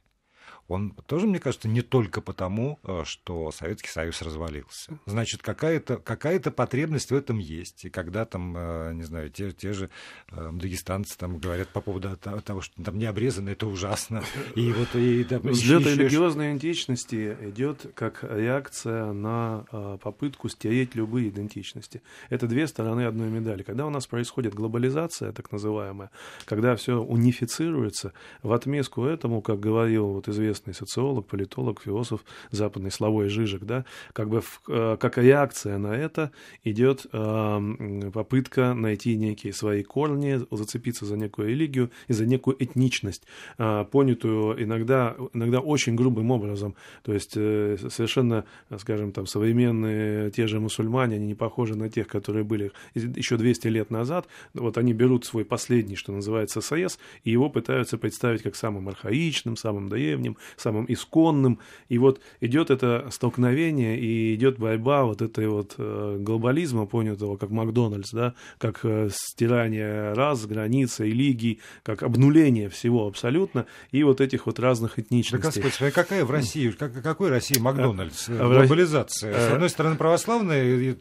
он 0.66 0.94
тоже, 1.06 1.26
мне 1.26 1.38
кажется, 1.38 1.68
не 1.68 1.82
только 1.82 2.20
потому, 2.20 2.78
э, 2.84 3.02
что 3.04 3.50
Советский 3.52 3.90
Союз 3.90 4.22
развалился. 4.22 4.98
Значит, 5.04 5.42
какая-то 5.42 5.98
какая 5.98 6.40
потребность 6.40 7.10
в 7.10 7.14
этом 7.14 7.38
есть. 7.38 7.84
И 7.84 7.90
когда 7.90 8.24
там, 8.24 8.56
э, 8.56 8.92
не 8.94 9.02
знаю, 9.02 9.30
те, 9.30 9.52
те 9.52 9.74
же 9.74 9.90
э, 10.30 10.50
дагестанцы 10.52 11.18
там 11.18 11.38
говорят 11.38 11.68
по 11.68 11.80
поводу 11.82 12.16
того, 12.16 12.62
что 12.62 12.82
там 12.82 12.98
не 12.98 13.04
обрезано, 13.04 13.50
это 13.50 13.66
ужасно. 13.66 14.22
И 14.54 14.72
вот 14.72 14.94
и 14.94 15.24
там, 15.24 15.42
Взлет 15.42 15.82
еще... 15.82 15.96
религиозной 15.96 16.48
идентичности 16.48 17.36
идет 17.42 17.92
как 17.94 18.24
реакция 18.24 19.12
на 19.12 19.64
попытку 20.02 20.48
стереть 20.48 20.94
любые 20.94 21.28
идентичности. 21.28 22.00
Это 22.30 22.46
две 22.46 22.66
стороны 22.66 23.02
одной 23.02 23.28
медали. 23.28 23.62
Когда 23.62 23.86
у 23.86 23.90
нас 23.90 24.06
происходит 24.06 24.54
глобализация, 24.54 25.32
так 25.32 25.52
называемая, 25.52 26.10
когда 26.46 26.74
все 26.76 27.00
унифицируется, 27.02 28.12
в 28.42 28.52
отместку 28.52 29.04
этому, 29.04 29.42
как 29.42 29.60
говорил 29.60 30.08
вот 30.08 30.28
известный 30.28 30.53
известный 30.54 30.74
социолог, 30.74 31.26
политолог, 31.26 31.82
философ 31.82 32.24
западный 32.50 32.90
Славой 32.90 33.28
Жижик, 33.28 33.64
да, 33.64 33.84
как 34.12 34.28
бы 34.28 34.40
в, 34.40 34.60
э, 34.68 34.96
как 34.98 35.18
реакция 35.18 35.78
на 35.78 35.94
это 35.94 36.30
идет 36.64 37.06
э, 37.12 38.10
попытка 38.12 38.74
найти 38.74 39.16
некие 39.16 39.52
свои 39.52 39.82
корни, 39.82 40.40
зацепиться 40.50 41.06
за 41.06 41.16
некую 41.16 41.48
религию 41.48 41.90
и 42.08 42.12
за 42.12 42.26
некую 42.26 42.56
этничность, 42.62 43.24
э, 43.58 43.84
понятую 43.90 44.62
иногда, 44.62 45.16
иногда 45.32 45.60
очень 45.60 45.96
грубым 45.96 46.30
образом. 46.30 46.74
То 47.02 47.12
есть 47.12 47.32
совершенно, 47.32 48.44
скажем, 48.78 49.12
там 49.12 49.26
современные 49.26 50.30
те 50.30 50.46
же 50.46 50.60
мусульмане, 50.60 51.16
они 51.16 51.26
не 51.26 51.34
похожи 51.34 51.76
на 51.76 51.88
тех, 51.88 52.06
которые 52.06 52.44
были 52.44 52.72
еще 52.94 53.36
200 53.36 53.68
лет 53.68 53.90
назад. 53.90 54.26
Вот 54.54 54.78
они 54.78 54.92
берут 54.92 55.24
свой 55.24 55.44
последний, 55.44 55.96
что 55.96 56.12
называется, 56.12 56.60
СС, 56.60 56.98
и 57.24 57.30
его 57.30 57.50
пытаются 57.50 57.98
представить 57.98 58.42
как 58.42 58.56
самым 58.56 58.88
архаичным, 58.88 59.56
самым 59.56 59.88
древним, 59.88 60.36
самым 60.56 60.86
исконным. 60.88 61.58
И 61.88 61.98
вот 61.98 62.20
идет 62.40 62.70
это 62.70 63.08
столкновение 63.10 63.98
и 63.98 64.34
идет 64.34 64.58
борьба 64.58 65.04
вот 65.04 65.22
этой 65.22 65.48
вот 65.48 65.74
э, 65.78 66.16
глобализма, 66.20 66.86
понятого 66.86 67.36
как 67.36 67.50
Макдональдс, 67.50 68.12
да, 68.12 68.34
как 68.58 68.80
э, 68.82 69.08
стирание 69.12 70.12
раз, 70.12 70.46
границы, 70.46 71.06
религий, 71.06 71.60
как 71.82 72.02
обнуление 72.02 72.68
всего 72.68 73.06
абсолютно, 73.06 73.66
и 73.90 74.02
вот 74.02 74.20
этих 74.20 74.46
вот 74.46 74.58
разных 74.58 74.98
этничностей. 74.98 75.62
Да, 75.62 75.68
Господи, 75.68 75.90
какая 75.90 76.24
в 76.24 76.30
России, 76.30 76.70
как, 76.70 77.02
какой 77.02 77.30
России 77.30 77.58
Макдональдс? 77.58 78.28
А, 78.28 78.48
Глобализация. 78.48 79.32
С 79.32 79.52
одной 79.52 79.70
стороны 79.70 79.96
православная, 79.96 80.96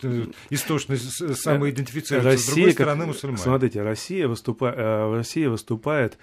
истошно 0.49 0.95
самоидентифицируется, 0.97 2.31
Россия, 2.31 2.51
с 2.51 2.55
другой 2.55 2.71
стороны 2.73 3.05
мусульмане. 3.07 3.41
Смотрите, 3.41 3.81
Россия, 3.81 4.27
выступа, 4.27 4.71
Россия 5.15 5.49
выступает 5.49 6.17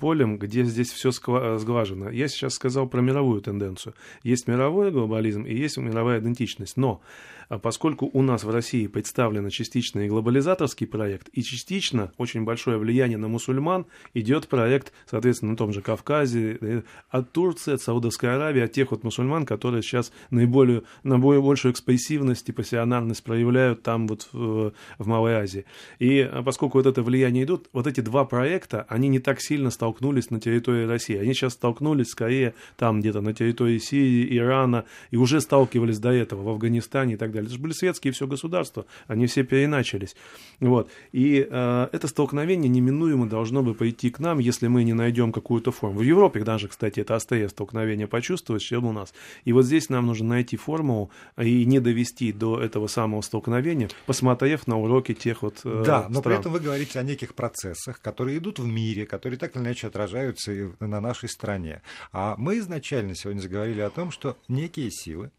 полем, 0.00 0.38
где 0.38 0.64
здесь 0.64 0.90
все 0.90 1.10
сглажено. 1.10 2.10
Я 2.10 2.28
сейчас 2.28 2.54
сказал 2.54 2.88
про 2.88 3.00
мировую 3.00 3.40
тенденцию. 3.40 3.94
Есть 4.22 4.48
мировой 4.48 4.90
глобализм 4.90 5.44
и 5.44 5.54
есть 5.54 5.76
мировая 5.78 6.20
идентичность. 6.20 6.76
Но 6.76 7.00
поскольку 7.48 8.10
у 8.12 8.22
нас 8.22 8.44
в 8.44 8.50
России 8.50 8.86
представлен 8.86 9.48
частично 9.48 10.00
и 10.00 10.08
глобализаторский 10.08 10.86
проект, 10.86 11.28
и 11.32 11.42
частично 11.42 12.12
очень 12.18 12.44
большое 12.44 12.78
влияние 12.78 13.18
на 13.18 13.28
мусульман, 13.28 13.86
идет 14.14 14.48
проект, 14.48 14.92
соответственно, 15.06 15.52
на 15.52 15.56
том 15.56 15.72
же 15.72 15.80
Кавказе, 15.80 16.58
э, 16.60 16.82
от 17.08 17.32
Турции, 17.32 17.74
от 17.74 17.82
Саудовской 17.82 18.34
Аравии, 18.34 18.62
от 18.62 18.72
тех 18.72 18.90
вот 18.90 19.04
мусульман, 19.04 19.46
которые 19.46 19.82
сейчас 19.82 20.12
наиболее, 20.30 20.82
наиболее 21.02 21.42
большую 21.42 21.72
экспрессивность 21.72 22.48
и 22.48 22.52
пассионарность 22.52 23.24
проявляют 23.24 23.82
там 23.82 24.06
вот 24.06 24.28
в, 24.32 24.72
в 24.98 25.06
Малой 25.06 25.34
Азии. 25.34 25.64
И 25.98 26.20
а 26.20 26.42
поскольку 26.42 26.78
вот 26.78 26.86
это 26.86 27.02
влияние 27.02 27.44
идут, 27.44 27.68
вот 27.72 27.86
эти 27.86 28.00
два 28.00 28.24
проекта, 28.24 28.84
они 28.88 29.08
не 29.08 29.20
так 29.20 29.40
сильно 29.40 29.70
столкнулись 29.70 30.30
на 30.30 30.40
территории 30.40 30.84
России. 30.84 31.16
Они 31.16 31.32
сейчас 31.32 31.54
столкнулись 31.54 32.08
скорее 32.08 32.54
там 32.76 33.00
где-то 33.00 33.20
на 33.20 33.32
территории 33.32 33.78
Сирии, 33.78 34.36
Ирана, 34.36 34.84
и 35.10 35.16
уже 35.16 35.40
сталкивались 35.40 35.98
до 35.98 36.10
этого 36.10 36.42
в 36.42 36.48
Афганистане 36.48 37.14
и 37.14 37.16
так 37.16 37.32
далее. 37.32 37.37
Это 37.44 37.54
же 37.54 37.58
были 37.58 37.72
светские 37.72 38.12
все 38.12 38.26
государства, 38.26 38.86
они 39.06 39.26
все 39.26 39.42
переначались. 39.44 40.16
Вот. 40.60 40.90
И 41.12 41.46
э, 41.48 41.88
это 41.92 42.08
столкновение 42.08 42.68
неминуемо 42.68 43.28
должно 43.28 43.62
бы 43.62 43.74
пойти 43.74 44.10
к 44.10 44.18
нам, 44.18 44.38
если 44.38 44.66
мы 44.68 44.84
не 44.84 44.92
найдем 44.94 45.32
какую-то 45.32 45.72
форму. 45.72 45.98
В 46.00 46.02
Европе 46.02 46.42
даже, 46.44 46.68
кстати, 46.68 47.00
это 47.00 47.14
острее 47.16 47.48
столкновение 47.48 48.06
почувствовать, 48.06 48.62
чем 48.62 48.86
у 48.86 48.92
нас. 48.92 49.12
И 49.44 49.52
вот 49.52 49.64
здесь 49.64 49.88
нам 49.88 50.06
нужно 50.06 50.28
найти 50.28 50.56
формулу 50.56 51.10
и 51.36 51.64
не 51.64 51.80
довести 51.80 52.32
до 52.32 52.60
этого 52.60 52.86
самого 52.86 53.20
столкновения, 53.22 53.88
посмотрев 54.06 54.66
на 54.66 54.78
уроки 54.78 55.14
тех 55.14 55.42
вот 55.42 55.60
э, 55.64 55.82
Да, 55.86 56.06
но 56.08 56.20
стран. 56.20 56.22
при 56.22 56.40
этом 56.40 56.52
вы 56.52 56.60
говорите 56.60 56.98
о 56.98 57.02
неких 57.02 57.34
процессах, 57.34 58.00
которые 58.00 58.38
идут 58.38 58.58
в 58.58 58.66
мире, 58.66 59.06
которые 59.06 59.38
так 59.38 59.54
или 59.56 59.62
иначе 59.62 59.86
отражаются 59.86 60.52
и 60.52 60.68
на 60.80 61.00
нашей 61.00 61.28
стране. 61.28 61.82
А 62.12 62.34
мы 62.38 62.58
изначально 62.58 63.14
сегодня 63.14 63.40
заговорили 63.40 63.80
о 63.80 63.90
том, 63.90 64.10
что 64.10 64.36
некие 64.48 64.90
силы 64.90 65.30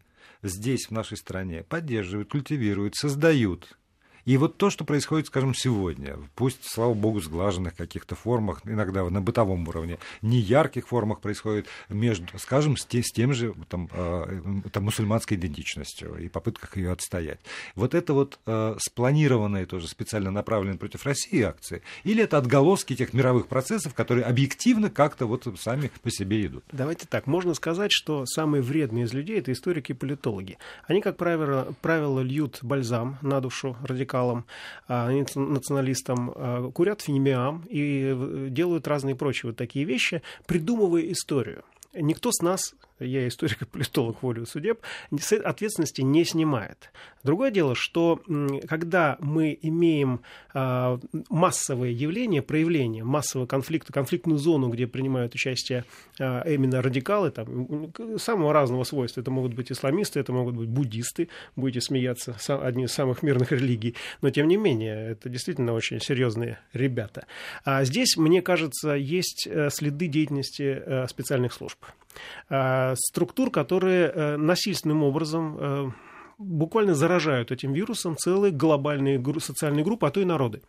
здесь, 0.42 0.86
в 0.86 0.90
нашей 0.90 1.16
стране, 1.16 1.62
поддерживают, 1.62 2.30
культивируют, 2.30 2.94
создают 2.96 3.78
и 4.24 4.36
вот 4.36 4.56
то, 4.56 4.70
что 4.70 4.84
происходит, 4.84 5.26
скажем, 5.26 5.54
сегодня, 5.54 6.18
пусть, 6.34 6.64
слава 6.64 6.94
богу, 6.94 7.20
сглаженных 7.20 7.74
каких-то 7.74 8.14
формах, 8.14 8.60
иногда 8.64 9.08
на 9.08 9.20
бытовом 9.20 9.66
уровне, 9.68 9.98
не 10.22 10.38
ярких 10.38 10.88
формах 10.88 11.20
происходит 11.20 11.66
между, 11.88 12.26
скажем, 12.38 12.76
с, 12.76 12.84
те, 12.84 13.02
с 13.02 13.10
тем 13.12 13.32
же 13.32 13.54
там, 13.68 13.88
э, 13.92 14.42
там, 14.72 14.84
мусульманской 14.84 15.36
идентичностью 15.36 16.16
и 16.16 16.28
попытках 16.28 16.76
ее 16.76 16.92
отстоять. 16.92 17.40
Вот 17.74 17.94
это 17.94 18.12
вот 18.14 18.38
э, 18.46 18.76
спланированные 18.78 19.66
тоже 19.66 19.88
специально 19.88 20.30
направленные 20.30 20.78
против 20.78 21.04
России 21.04 21.42
акции, 21.42 21.82
или 22.04 22.22
это 22.22 22.38
отголоски 22.38 22.96
тех 22.96 23.12
мировых 23.12 23.46
процессов, 23.46 23.94
которые 23.94 24.24
объективно 24.24 24.90
как-то 24.90 25.26
вот 25.26 25.46
сами 25.58 25.90
по 26.02 26.10
себе 26.10 26.46
идут? 26.46 26.64
Давайте 26.72 27.06
так, 27.06 27.26
можно 27.26 27.54
сказать, 27.54 27.90
что 27.92 28.26
самые 28.26 28.62
вредные 28.62 29.04
из 29.04 29.12
людей– 29.12 29.38
это 29.40 29.52
историки 29.52 29.92
и 29.92 29.94
политологи. 29.94 30.58
Они, 30.86 31.00
как 31.00 31.16
правило, 31.16 31.74
правило 31.80 32.20
льют 32.20 32.58
бальзам 32.62 33.18
на 33.22 33.40
душу 33.40 33.76
радикалов, 33.82 34.09
радикалам, 34.10 34.46
националистам, 34.88 36.72
курят 36.72 37.02
фенемиам 37.02 37.64
и 37.68 38.48
делают 38.50 38.88
разные 38.88 39.14
прочие 39.14 39.50
вот 39.50 39.56
такие 39.56 39.84
вещи, 39.84 40.22
придумывая 40.46 41.10
историю. 41.12 41.64
Никто 41.94 42.30
с 42.32 42.42
нас 42.42 42.74
я 43.00 43.26
историк 43.26 43.62
и 43.62 43.64
политолог 43.64 44.22
волю 44.22 44.46
судеб, 44.46 44.80
ответственности 45.44 46.02
не 46.02 46.24
снимает. 46.24 46.90
Другое 47.22 47.50
дело, 47.50 47.74
что 47.74 48.20
когда 48.68 49.16
мы 49.20 49.58
имеем 49.60 50.20
а, 50.54 50.98
массовые 51.28 51.92
явления, 51.92 52.40
проявления 52.42 53.04
массового 53.04 53.46
конфликта, 53.46 53.92
конфликтную 53.92 54.38
зону, 54.38 54.68
где 54.68 54.86
принимают 54.86 55.34
участие 55.34 55.84
а, 56.18 56.42
именно 56.48 56.80
радикалы, 56.80 57.30
там, 57.30 57.92
самого 58.16 58.52
разного 58.52 58.84
свойства, 58.84 59.20
это 59.20 59.30
могут 59.30 59.54
быть 59.54 59.70
исламисты, 59.70 60.20
это 60.20 60.32
могут 60.32 60.56
быть 60.56 60.68
буддисты, 60.68 61.28
будете 61.56 61.80
смеяться, 61.80 62.36
одни 62.48 62.84
из 62.84 62.92
самых 62.92 63.22
мирных 63.22 63.52
религий, 63.52 63.94
но 64.22 64.30
тем 64.30 64.48
не 64.48 64.56
менее, 64.56 65.10
это 65.10 65.28
действительно 65.28 65.74
очень 65.74 66.00
серьезные 66.00 66.58
ребята. 66.72 67.26
А 67.64 67.84
здесь, 67.84 68.16
мне 68.16 68.42
кажется, 68.42 68.92
есть 68.92 69.46
э, 69.46 69.68
следы 69.70 70.06
деятельности 70.06 70.82
э, 70.84 71.06
специальных 71.08 71.52
служб. 71.52 71.78
Э, 72.48 72.94
структур, 72.96 73.50
которые 73.50 74.08
э, 74.08 74.36
насильственным 74.36 75.02
образом 75.02 75.56
э, 75.58 75.90
буквально 76.38 76.94
заражают 76.94 77.52
этим 77.52 77.72
вирусом 77.72 78.16
целые 78.16 78.52
глобальные 78.52 79.22
социальные 79.40 79.84
группы, 79.84 80.06
а 80.06 80.10
то 80.10 80.20
и 80.20 80.24
народы. 80.24 80.62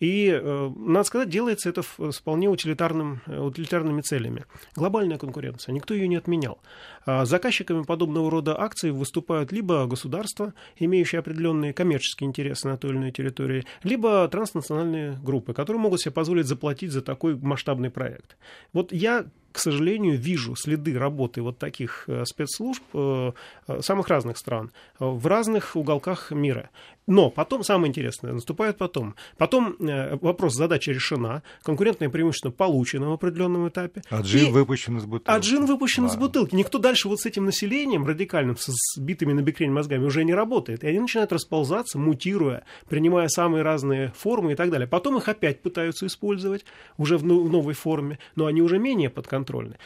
И, 0.00 0.28
надо 0.76 1.04
сказать, 1.04 1.28
делается 1.28 1.68
это 1.68 1.82
с 1.82 2.18
вполне 2.18 2.48
утилитарным, 2.48 3.20
утилитарными 3.28 4.00
целями. 4.00 4.44
Глобальная 4.74 5.18
конкуренция, 5.18 5.72
никто 5.72 5.94
ее 5.94 6.08
не 6.08 6.16
отменял. 6.16 6.58
А 7.06 7.24
заказчиками 7.24 7.84
подобного 7.84 8.28
рода 8.28 8.60
акций 8.60 8.90
выступают 8.90 9.52
либо 9.52 9.86
государства, 9.86 10.52
имеющие 10.76 11.20
определенные 11.20 11.72
коммерческие 11.72 12.26
интересы 12.26 12.66
на 12.66 12.76
той 12.76 12.90
или 12.90 12.96
иной 12.96 13.12
территории, 13.12 13.66
либо 13.84 14.26
транснациональные 14.26 15.16
группы, 15.22 15.54
которые 15.54 15.80
могут 15.80 16.00
себе 16.00 16.10
позволить 16.10 16.48
заплатить 16.48 16.90
за 16.90 17.00
такой 17.00 17.36
масштабный 17.36 17.90
проект. 17.90 18.36
Вот 18.72 18.92
я 18.92 19.26
к 19.54 19.60
сожалению, 19.60 20.18
вижу 20.18 20.56
следы 20.56 20.98
работы 20.98 21.40
вот 21.40 21.58
таких 21.58 22.04
э, 22.08 22.24
спецслужб 22.24 22.82
э, 22.92 23.30
э, 23.68 23.82
самых 23.82 24.08
разных 24.08 24.36
стран 24.36 24.72
в 24.98 25.24
разных 25.28 25.76
уголках 25.76 26.32
мира. 26.32 26.70
Но 27.06 27.30
потом, 27.30 27.62
самое 27.62 27.90
интересное, 27.90 28.32
наступает 28.32 28.78
потом. 28.78 29.14
Потом 29.36 29.76
вопрос, 30.22 30.54
задача 30.54 30.90
решена, 30.90 31.42
конкурентное 31.62 32.08
преимущество 32.08 32.50
получено 32.50 33.10
в 33.10 33.12
определенном 33.12 33.68
этапе. 33.68 34.02
А 34.08 34.22
джин 34.22 34.48
и... 34.48 34.50
выпущен 34.50 34.96
из 34.96 35.04
бутылки. 35.04 35.36
А 35.36 35.38
джин 35.38 35.66
выпущен 35.66 36.06
да. 36.06 36.12
из 36.12 36.16
бутылки. 36.16 36.54
Никто 36.54 36.78
дальше 36.78 37.08
вот 37.08 37.20
с 37.20 37.26
этим 37.26 37.44
населением 37.44 38.06
радикальным, 38.06 38.56
с 38.58 38.98
битыми 38.98 39.34
на 39.34 39.42
бекрень 39.42 39.70
мозгами 39.70 40.04
уже 40.04 40.24
не 40.24 40.32
работает. 40.32 40.82
И 40.82 40.88
они 40.88 40.98
начинают 40.98 41.30
расползаться, 41.32 41.98
мутируя, 41.98 42.64
принимая 42.88 43.28
самые 43.28 43.62
разные 43.62 44.12
формы 44.16 44.52
и 44.52 44.54
так 44.56 44.70
далее. 44.70 44.88
Потом 44.88 45.18
их 45.18 45.28
опять 45.28 45.60
пытаются 45.60 46.06
использовать 46.06 46.64
уже 46.96 47.18
в 47.18 47.24
новой 47.24 47.74
форме, 47.74 48.18
но 48.34 48.46
они 48.46 48.62
уже 48.62 48.78
менее 48.78 49.10
подконтрольны 49.10 49.43
подконтрольны. 49.44 49.76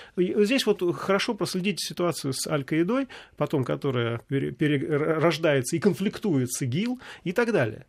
Здесь 0.44 0.66
вот 0.66 0.82
хорошо 0.96 1.34
проследить 1.34 1.80
ситуацию 1.80 2.32
с 2.32 2.46
Аль-Каидой, 2.46 3.08
потом 3.36 3.64
которая 3.64 4.18
перерождается 4.28 5.76
и 5.76 5.78
конфликтует 5.78 6.52
с 6.52 6.62
ИГИЛ 6.62 7.00
и 7.24 7.32
так 7.32 7.52
далее. 7.52 7.86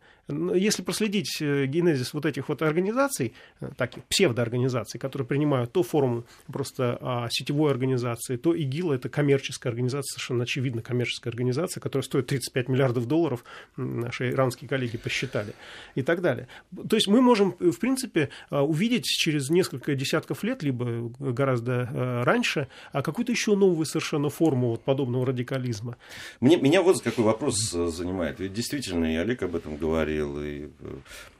Если 0.54 0.82
проследить 0.82 1.38
э, 1.40 1.66
генезис 1.66 2.12
вот 2.14 2.26
этих 2.26 2.48
вот 2.48 2.62
организаций, 2.62 3.34
э, 3.60 3.70
таких 3.76 4.04
псевдоорганизаций, 4.04 4.98
которые 5.00 5.26
принимают 5.26 5.72
то 5.72 5.82
форму 5.82 6.24
просто 6.46 6.98
а, 7.00 7.28
сетевой 7.30 7.70
организации, 7.70 8.36
то 8.36 8.54
ИГИЛ 8.54 8.92
это 8.92 9.08
коммерческая 9.08 9.70
организация, 9.70 10.12
совершенно 10.12 10.44
очевидно 10.44 10.82
коммерческая 10.82 11.30
организация, 11.30 11.80
которая 11.80 12.04
стоит 12.04 12.26
35 12.26 12.68
миллиардов 12.68 13.06
долларов, 13.06 13.44
наши 13.76 14.30
иранские 14.30 14.68
коллеги 14.68 14.96
посчитали, 14.96 15.54
и 15.94 16.02
так 16.02 16.20
далее. 16.20 16.48
То 16.88 16.96
есть 16.96 17.08
мы 17.08 17.20
можем, 17.20 17.54
в 17.58 17.78
принципе, 17.78 18.30
а, 18.50 18.64
увидеть 18.64 19.04
через 19.04 19.50
несколько 19.50 19.94
десятков 19.94 20.42
лет, 20.42 20.62
либо 20.62 21.10
гораздо 21.18 21.88
э, 21.92 22.22
раньше, 22.22 22.68
а 22.92 23.02
какую-то 23.02 23.32
еще 23.32 23.56
новую 23.56 23.86
совершенно 23.86 24.28
форму 24.28 24.70
вот 24.70 24.84
подобного 24.84 25.26
радикализма. 25.26 25.96
Мне, 26.40 26.56
меня 26.56 26.82
вот 26.82 27.00
какой 27.02 27.24
вопрос 27.24 27.70
занимает. 27.70 28.40
Ведь 28.40 28.52
действительно, 28.52 29.12
и 29.12 29.16
Олег 29.16 29.42
об 29.42 29.56
этом 29.56 29.76
говорил, 29.76 30.19
говорил, 30.20 30.42
и, 30.42 30.70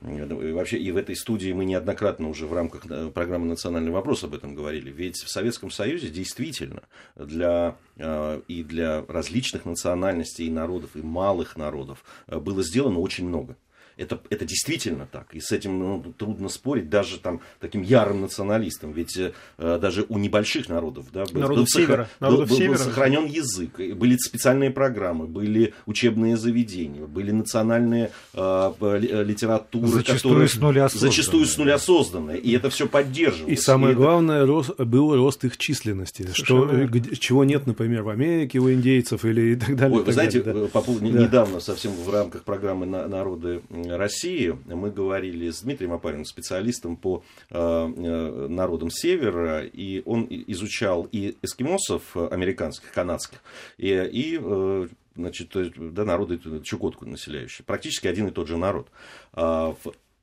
э, 0.01 0.49
и 0.49 0.51
вообще 0.51 0.77
и 0.77 0.91
в 0.91 0.97
этой 0.97 1.15
студии 1.15 1.51
мы 1.53 1.65
неоднократно 1.65 2.29
уже 2.29 2.45
в 2.45 2.53
рамках 2.53 2.85
э, 2.89 3.09
программы 3.13 3.47
«Национальный 3.47 3.91
вопрос» 3.91 4.23
об 4.23 4.33
этом 4.33 4.55
говорили. 4.55 4.91
Ведь 4.91 5.17
в 5.17 5.29
Советском 5.29 5.71
Союзе 5.71 6.09
действительно 6.09 6.83
для, 7.15 7.75
э, 7.97 8.41
и 8.47 8.63
для 8.63 9.03
различных 9.07 9.65
национальностей 9.65 10.47
и 10.47 10.51
народов, 10.51 10.91
и 10.95 11.01
малых 11.01 11.55
народов 11.55 12.03
было 12.27 12.63
сделано 12.63 12.99
очень 12.99 13.27
много. 13.27 13.55
Это, 13.97 14.19
это 14.29 14.45
действительно 14.45 15.07
так. 15.11 15.33
И 15.33 15.39
с 15.39 15.51
этим 15.51 15.79
ну, 15.79 16.13
трудно 16.17 16.49
спорить 16.49 16.89
даже 16.89 17.19
там, 17.19 17.41
таким 17.59 17.81
ярым 17.81 18.21
националистам. 18.21 18.93
Ведь 18.93 19.17
э, 19.17 19.31
даже 19.57 20.05
у 20.09 20.17
небольших 20.17 20.69
народов 20.69 21.07
да, 21.13 21.25
был, 21.25 21.41
народов 21.41 21.57
был, 21.57 21.67
севера, 21.67 22.09
был, 22.19 22.45
был, 22.45 22.57
был 22.57 22.75
сохранен 22.77 23.25
язык. 23.25 23.79
Были 23.95 24.17
специальные 24.17 24.71
программы, 24.71 25.27
были 25.27 25.73
учебные 25.85 26.37
заведения, 26.37 27.05
были 27.05 27.31
национальные 27.31 28.11
э, 28.33 28.73
э 28.81 29.23
литературы. 29.23 29.87
Зачастую 29.87 30.33
которые, 30.33 30.49
с 30.49 30.55
нуля 30.55 30.89
созданные. 30.89 31.11
Зачастую 31.11 31.45
с 31.45 31.57
нуля 31.57 31.79
созданные. 31.79 32.39
И 32.39 32.51
это 32.53 32.69
все 32.69 32.87
поддерживалось. 32.87 33.59
И 33.59 33.61
самое 33.61 33.93
и 33.93 33.95
главное, 33.95 34.37
это... 34.37 34.47
рост, 34.47 34.79
был 34.79 35.15
рост 35.15 35.43
их 35.43 35.57
численности. 35.57 36.27
Что, 36.33 36.87
чего 37.19 37.43
нет, 37.43 37.67
например, 37.67 38.03
в 38.03 38.09
Америке 38.09 38.59
у 38.59 38.71
индейцев 38.71 39.25
или 39.25 39.53
и 39.53 39.55
так 39.55 39.75
далее. 39.75 39.97
Ой, 39.99 40.03
вы 40.03 40.13
знаете, 40.13 40.41
далее, 40.41 40.63
да. 40.63 40.69
по 40.69 40.81
поводу, 40.81 41.09
да. 41.11 41.23
недавно 41.23 41.59
совсем 41.59 41.91
в 41.91 42.09
рамках 42.09 42.43
программы 42.43 42.85
«Народы 42.85 43.61
России. 43.89 44.57
Мы 44.65 44.91
говорили 44.91 45.49
с 45.49 45.61
Дмитрием 45.61 45.93
Апариным, 45.93 46.25
специалистом 46.25 46.95
по 46.95 47.23
э, 47.49 47.55
э, 47.57 48.47
народам 48.47 48.89
Севера, 48.89 49.63
и 49.63 50.01
он 50.05 50.27
изучал 50.29 51.07
и 51.11 51.37
эскимосов 51.41 52.15
американских, 52.15 52.91
канадских, 52.91 53.41
и, 53.77 53.89
и 53.89 54.39
э, 54.41 54.87
значит, 55.15 55.51
да, 55.93 56.05
народы 56.05 56.39
Чукотку 56.63 57.05
населяющие. 57.05 57.65
Практически 57.65 58.07
один 58.07 58.27
и 58.27 58.31
тот 58.31 58.47
же 58.47 58.57
народ. 58.57 58.89
А, 59.33 59.75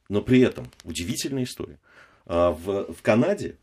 но 0.08 0.22
при 0.22 0.40
этом 0.40 0.70
удивительная 0.84 1.44
история. 1.44 1.78
А, 2.26 2.50
в, 2.52 2.92
в 2.92 3.02
Канаде 3.02 3.56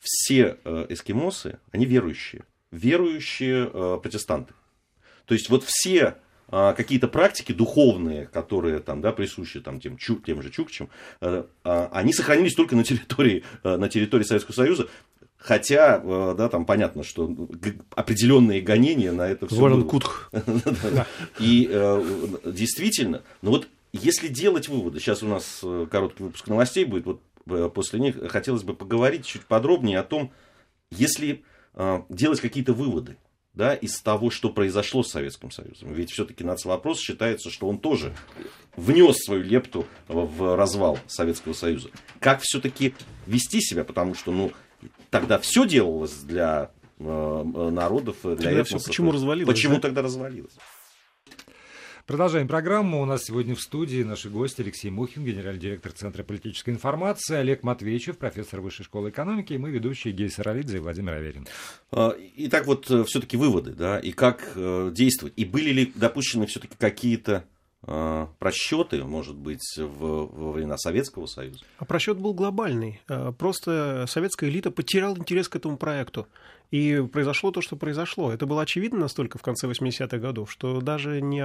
все 0.00 0.58
эскимосы, 0.90 1.58
они 1.72 1.86
верующие. 1.86 2.42
Верующие 2.70 3.98
протестанты. 4.00 4.52
То 5.24 5.32
есть 5.32 5.48
вот 5.48 5.64
все 5.64 6.16
какие-то 6.76 7.08
практики 7.08 7.52
духовные, 7.52 8.26
которые 8.26 8.80
там, 8.80 9.00
да, 9.00 9.12
присущи 9.12 9.60
там, 9.60 9.80
тем, 9.80 9.96
чу, 9.96 10.16
тем 10.16 10.42
же 10.42 10.50
чукчам, 10.50 10.88
а, 11.20 11.46
а, 11.64 11.88
они 11.92 12.12
сохранились 12.12 12.54
только 12.54 12.76
на 12.76 12.84
территории, 12.84 13.44
на 13.62 13.88
территории 13.88 14.24
Советского 14.24 14.54
Союза. 14.54 14.88
Хотя, 15.36 15.98
да, 15.98 16.48
там 16.48 16.64
понятно, 16.64 17.02
что 17.02 17.30
определенные 17.94 18.62
гонения 18.62 19.12
на 19.12 19.28
это 19.28 19.46
все 19.46 19.56
Ворон 19.56 19.86
Кутх. 19.86 20.32
И 21.38 21.66
действительно, 22.46 23.22
ну 23.42 23.50
вот 23.50 23.68
если 23.94 24.26
делать 24.26 24.68
выводы, 24.68 24.98
сейчас 24.98 25.22
у 25.22 25.28
нас 25.28 25.60
э, 25.62 25.86
короткий 25.88 26.24
выпуск 26.24 26.48
новостей 26.48 26.84
будет, 26.84 27.06
вот 27.06 27.20
э, 27.46 27.70
после 27.72 28.00
них 28.00 28.16
хотелось 28.28 28.64
бы 28.64 28.74
поговорить 28.74 29.24
чуть 29.24 29.42
подробнее 29.42 30.00
о 30.00 30.02
том, 30.02 30.32
если 30.90 31.44
э, 31.74 32.02
делать 32.08 32.40
какие-то 32.40 32.72
выводы 32.72 33.16
да, 33.54 33.74
из 33.74 34.00
того, 34.00 34.30
что 34.30 34.50
произошло 34.50 35.02
с 35.02 35.10
Советским 35.10 35.50
Союзом. 35.50 35.92
Ведь 35.92 36.10
все-таки 36.10 36.42
нацвопрос 36.44 36.98
считается, 36.98 37.50
что 37.50 37.68
он 37.68 37.78
тоже 37.78 38.14
внес 38.76 39.16
свою 39.18 39.42
лепту 39.42 39.86
в 40.08 40.56
развал 40.56 40.98
Советского 41.06 41.52
Союза. 41.52 41.88
Как 42.20 42.40
все-таки 42.42 42.94
вести 43.26 43.60
себя, 43.60 43.84
потому 43.84 44.14
что 44.14 44.32
ну, 44.32 44.52
тогда 45.10 45.38
все 45.38 45.66
делалось 45.66 46.14
для 46.22 46.70
э, 46.98 47.02
народов, 47.04 48.16
для 48.22 48.34
тогда 48.34 48.50
этносов. 48.50 48.80
Все 48.80 48.88
почему 48.88 49.12
развалилось? 49.12 49.54
Почему 49.54 49.76
да? 49.76 49.80
тогда 49.80 50.02
развалилось? 50.02 50.54
Продолжаем 52.06 52.46
программу. 52.48 53.00
У 53.00 53.06
нас 53.06 53.24
сегодня 53.24 53.54
в 53.54 53.62
студии 53.62 54.02
наши 54.02 54.28
гости 54.28 54.60
Алексей 54.60 54.90
Мухин, 54.90 55.24
генеральный 55.24 55.58
директор 55.58 55.90
Центра 55.90 56.22
политической 56.22 56.68
информации, 56.68 57.36
Олег 57.36 57.62
Матвеевичев, 57.62 58.18
профессор 58.18 58.60
Высшей 58.60 58.84
школы 58.84 59.08
экономики, 59.08 59.54
и 59.54 59.58
мы, 59.58 59.70
ведущие 59.70 60.12
Гей 60.12 60.28
Саралидзе 60.28 60.76
и 60.76 60.80
Владимир 60.80 61.14
Аверин. 61.14 61.46
А, 61.90 62.14
итак, 62.36 62.66
вот 62.66 62.90
э, 62.90 63.04
все-таки 63.04 63.38
выводы, 63.38 63.72
да, 63.72 63.98
и 63.98 64.12
как 64.12 64.52
э, 64.54 64.90
действовать. 64.92 65.32
И 65.36 65.46
были 65.46 65.70
ли 65.70 65.92
допущены 65.94 66.44
все-таки 66.44 66.76
какие-то 66.78 67.46
э, 67.86 68.26
просчеты, 68.38 69.02
может 69.02 69.36
быть, 69.36 69.64
в, 69.78 69.96
во 69.96 70.52
времена 70.52 70.76
Советского 70.76 71.24
Союза? 71.24 71.64
А 71.78 71.86
просчет 71.86 72.18
был 72.18 72.34
глобальный. 72.34 73.00
Просто 73.38 74.04
советская 74.08 74.50
элита 74.50 74.70
потеряла 74.70 75.16
интерес 75.16 75.48
к 75.48 75.56
этому 75.56 75.78
проекту. 75.78 76.26
И 76.70 77.06
произошло 77.12 77.50
то, 77.50 77.60
что 77.60 77.76
произошло. 77.76 78.32
Это 78.32 78.46
было 78.46 78.62
очевидно 78.62 79.00
настолько 79.00 79.38
в 79.38 79.42
конце 79.42 79.68
80-х 79.68 80.18
годов, 80.18 80.50
что 80.50 80.80
даже 80.80 81.20
не 81.20 81.40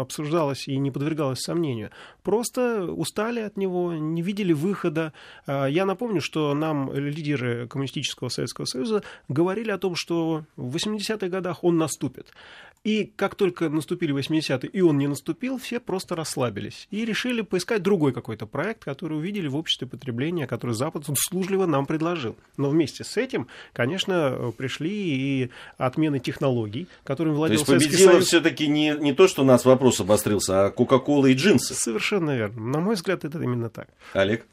обсуждалось 0.00 0.68
и 0.68 0.76
не 0.76 0.90
подвергалось 0.90 1.40
сомнению. 1.40 1.90
Просто 2.22 2.84
устали 2.84 3.40
от 3.40 3.56
него, 3.56 3.92
не 3.94 4.22
видели 4.22 4.52
выхода. 4.52 5.12
А, 5.46 5.66
я 5.66 5.84
напомню, 5.84 6.20
что 6.20 6.54
нам 6.54 6.92
лидеры 6.92 7.66
Коммунистического 7.66 8.28
Советского 8.28 8.64
Союза 8.64 9.02
говорили 9.28 9.70
о 9.70 9.78
том, 9.78 9.94
что 9.96 10.44
в 10.56 10.76
80-х 10.76 11.28
годах 11.28 11.64
он 11.64 11.76
наступит. 11.76 12.32
И 12.82 13.12
как 13.16 13.34
только 13.34 13.68
наступили 13.68 14.14
80-е, 14.14 14.70
и 14.70 14.80
он 14.80 14.96
не 14.96 15.06
наступил, 15.06 15.58
все 15.58 15.80
просто 15.80 16.16
расслабились. 16.16 16.88
И 16.90 17.04
решили 17.04 17.42
поискать 17.42 17.82
другой 17.82 18.14
какой-то 18.14 18.46
проект, 18.46 18.84
который 18.84 19.18
увидели 19.18 19.48
в 19.48 19.56
обществе 19.56 19.86
потребления, 19.86 20.46
который 20.46 20.74
Запад 20.74 21.06
услужливо 21.08 21.66
нам 21.66 21.84
предложил. 21.84 22.36
Но 22.56 22.70
вместе 22.70 23.04
с 23.04 23.18
этим, 23.18 23.48
конечно, 23.74 24.49
пришли 24.52 24.90
и 24.90 25.50
отмены 25.78 26.18
технологий, 26.18 26.88
которыми 27.04 27.34
владел 27.34 27.64
То 27.64 27.74
есть 27.74 27.88
победило 27.88 28.20
все-таки 28.20 28.66
не, 28.66 28.90
не 28.98 29.12
то, 29.12 29.28
что 29.28 29.42
у 29.42 29.44
нас 29.44 29.64
вопрос 29.64 30.00
обострился, 30.00 30.66
а 30.66 30.70
Кока-Кола 30.70 31.26
и 31.26 31.34
джинсы. 31.34 31.74
Совершенно 31.74 32.36
верно. 32.36 32.60
На 32.60 32.80
мой 32.80 32.94
взгляд, 32.94 33.24
это 33.24 33.38
именно 33.42 33.70
так. 33.70 33.88
Олег? 34.12 34.46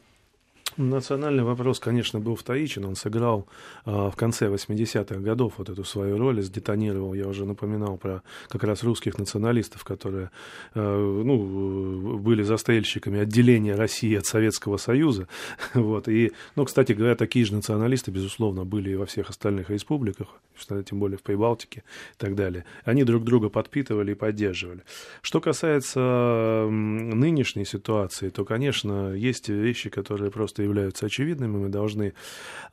Национальный 0.78 1.44
вопрос, 1.44 1.80
конечно, 1.80 2.20
был 2.20 2.36
вторичен. 2.36 2.86
Он 2.86 2.96
сыграл 2.96 3.48
э, 3.86 3.92
в 3.92 4.16
конце 4.16 4.48
80-х 4.48 5.20
годов 5.22 5.54
вот 5.58 5.70
эту 5.70 5.84
свою 5.84 6.20
роль, 6.20 6.42
сдетонировал. 6.44 7.16
Я 7.16 7.28
уже 7.28 7.46
напоминал 7.46 7.98
про 7.98 8.22
как 8.48 8.64
раз 8.64 8.84
русских 8.84 9.18
националистов, 9.18 9.84
которые 9.84 10.30
э, 10.76 11.22
ну, 11.26 12.18
были 12.20 12.44
застрельщиками 12.44 13.22
отделения 13.22 13.74
России 13.74 14.16
от 14.16 14.28
Советского 14.28 14.78
Союза. 14.78 15.28
вот. 15.74 16.08
И, 16.08 16.32
ну, 16.56 16.66
кстати 16.66 16.92
говоря, 16.92 17.16
такие 17.16 17.44
же 17.44 17.56
националисты, 17.56 18.12
безусловно, 18.12 18.64
были 18.64 18.92
и 18.92 18.96
во 18.96 19.08
всех 19.08 19.32
остальных 19.32 19.72
республиках, 19.72 20.28
тем 20.86 21.00
более 21.00 21.18
в 21.18 21.24
Прибалтике 21.24 21.80
и 21.80 22.18
так 22.20 22.36
далее. 22.36 22.66
Они 22.86 23.04
друг 23.04 23.24
друга 23.24 23.50
подпитывали 23.50 24.12
и 24.12 24.16
поддерживали. 24.16 24.84
Что 25.24 25.42
касается 25.42 26.68
нынешней 26.70 27.66
ситуации, 27.66 28.30
то, 28.30 28.46
конечно, 28.46 29.14
есть 29.14 29.50
вещи, 29.50 29.90
которые 29.90 30.30
просто 30.30 30.67
являются 30.68 31.06
очевидными, 31.06 31.58
мы 31.58 31.70
должны, 31.70 32.14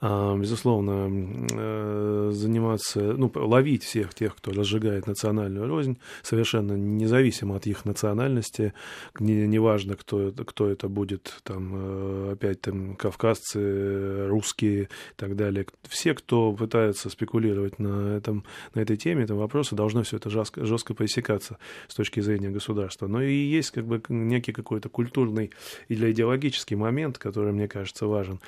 а, 0.00 0.36
безусловно, 0.36 1.08
э, 1.52 2.30
заниматься, 2.32 3.00
ну, 3.00 3.30
ловить 3.34 3.84
всех 3.84 4.14
тех, 4.14 4.36
кто 4.36 4.52
разжигает 4.52 5.06
национальную 5.06 5.66
рознь, 5.66 5.98
совершенно 6.22 6.72
независимо 6.72 7.56
от 7.56 7.66
их 7.66 7.84
национальности, 7.84 8.72
неважно, 9.20 9.96
кто 9.96 10.32
кто 10.32 10.68
это 10.68 10.88
будет, 10.88 11.40
там, 11.42 11.72
э, 11.74 12.32
опять 12.32 12.60
там, 12.60 12.96
кавказцы, 12.96 14.26
русские 14.28 14.84
и 14.84 14.88
так 15.16 15.36
далее. 15.36 15.66
Все, 15.88 16.14
кто 16.14 16.52
пытается 16.52 17.10
спекулировать 17.10 17.78
на, 17.78 18.16
этом, 18.16 18.44
на 18.74 18.80
этой 18.80 18.96
теме, 18.96 19.24
этом 19.24 19.38
вопросе, 19.38 19.76
должно 19.76 20.02
все 20.02 20.16
это 20.16 20.30
жестко, 20.30 20.64
жестко 20.64 20.94
пресекаться 20.94 21.58
с 21.88 21.94
точки 21.94 22.20
зрения 22.20 22.50
государства. 22.50 23.06
Но 23.06 23.22
и 23.22 23.34
есть 23.34 23.70
как 23.70 23.86
бы 23.86 24.02
некий 24.08 24.52
какой-то 24.52 24.88
культурный 24.88 25.50
или 25.88 26.10
идеологический 26.10 26.76
момент, 26.76 27.18
который, 27.18 27.52
мне 27.52 27.68
кажется, 27.68 27.83
кажется, 27.84 28.06
важен. 28.06 28.40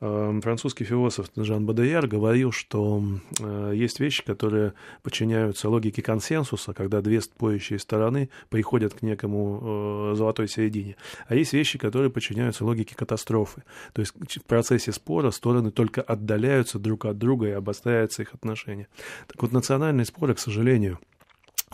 Эм, 0.00 0.40
французский 0.40 0.84
философ 0.84 1.26
Жан 1.36 1.66
Бадеяр 1.66 2.06
говорил, 2.06 2.52
что 2.52 3.02
э, 3.40 3.72
есть 3.74 4.00
вещи, 4.00 4.24
которые 4.24 4.74
подчиняются 5.02 5.68
логике 5.68 6.00
консенсуса, 6.02 6.72
когда 6.74 7.00
две 7.00 7.20
спорящие 7.20 7.78
стороны 7.78 8.28
приходят 8.50 8.94
к 8.94 9.02
некому 9.02 10.12
э, 10.12 10.14
золотой 10.16 10.48
середине. 10.48 10.96
А 11.26 11.34
есть 11.34 11.52
вещи, 11.52 11.78
которые 11.78 12.10
подчиняются 12.10 12.64
логике 12.64 12.94
катастрофы. 12.94 13.64
То 13.92 14.00
есть 14.00 14.14
в 14.14 14.44
процессе 14.44 14.92
спора 14.92 15.30
стороны 15.32 15.70
только 15.70 16.00
отдаляются 16.00 16.78
друг 16.78 17.06
от 17.06 17.18
друга 17.18 17.48
и 17.48 17.52
обостряются 17.52 18.22
их 18.22 18.34
отношения. 18.34 18.86
Так 19.26 19.42
вот, 19.42 19.52
национальные 19.52 20.04
споры, 20.04 20.34
к 20.34 20.38
сожалению, 20.38 20.98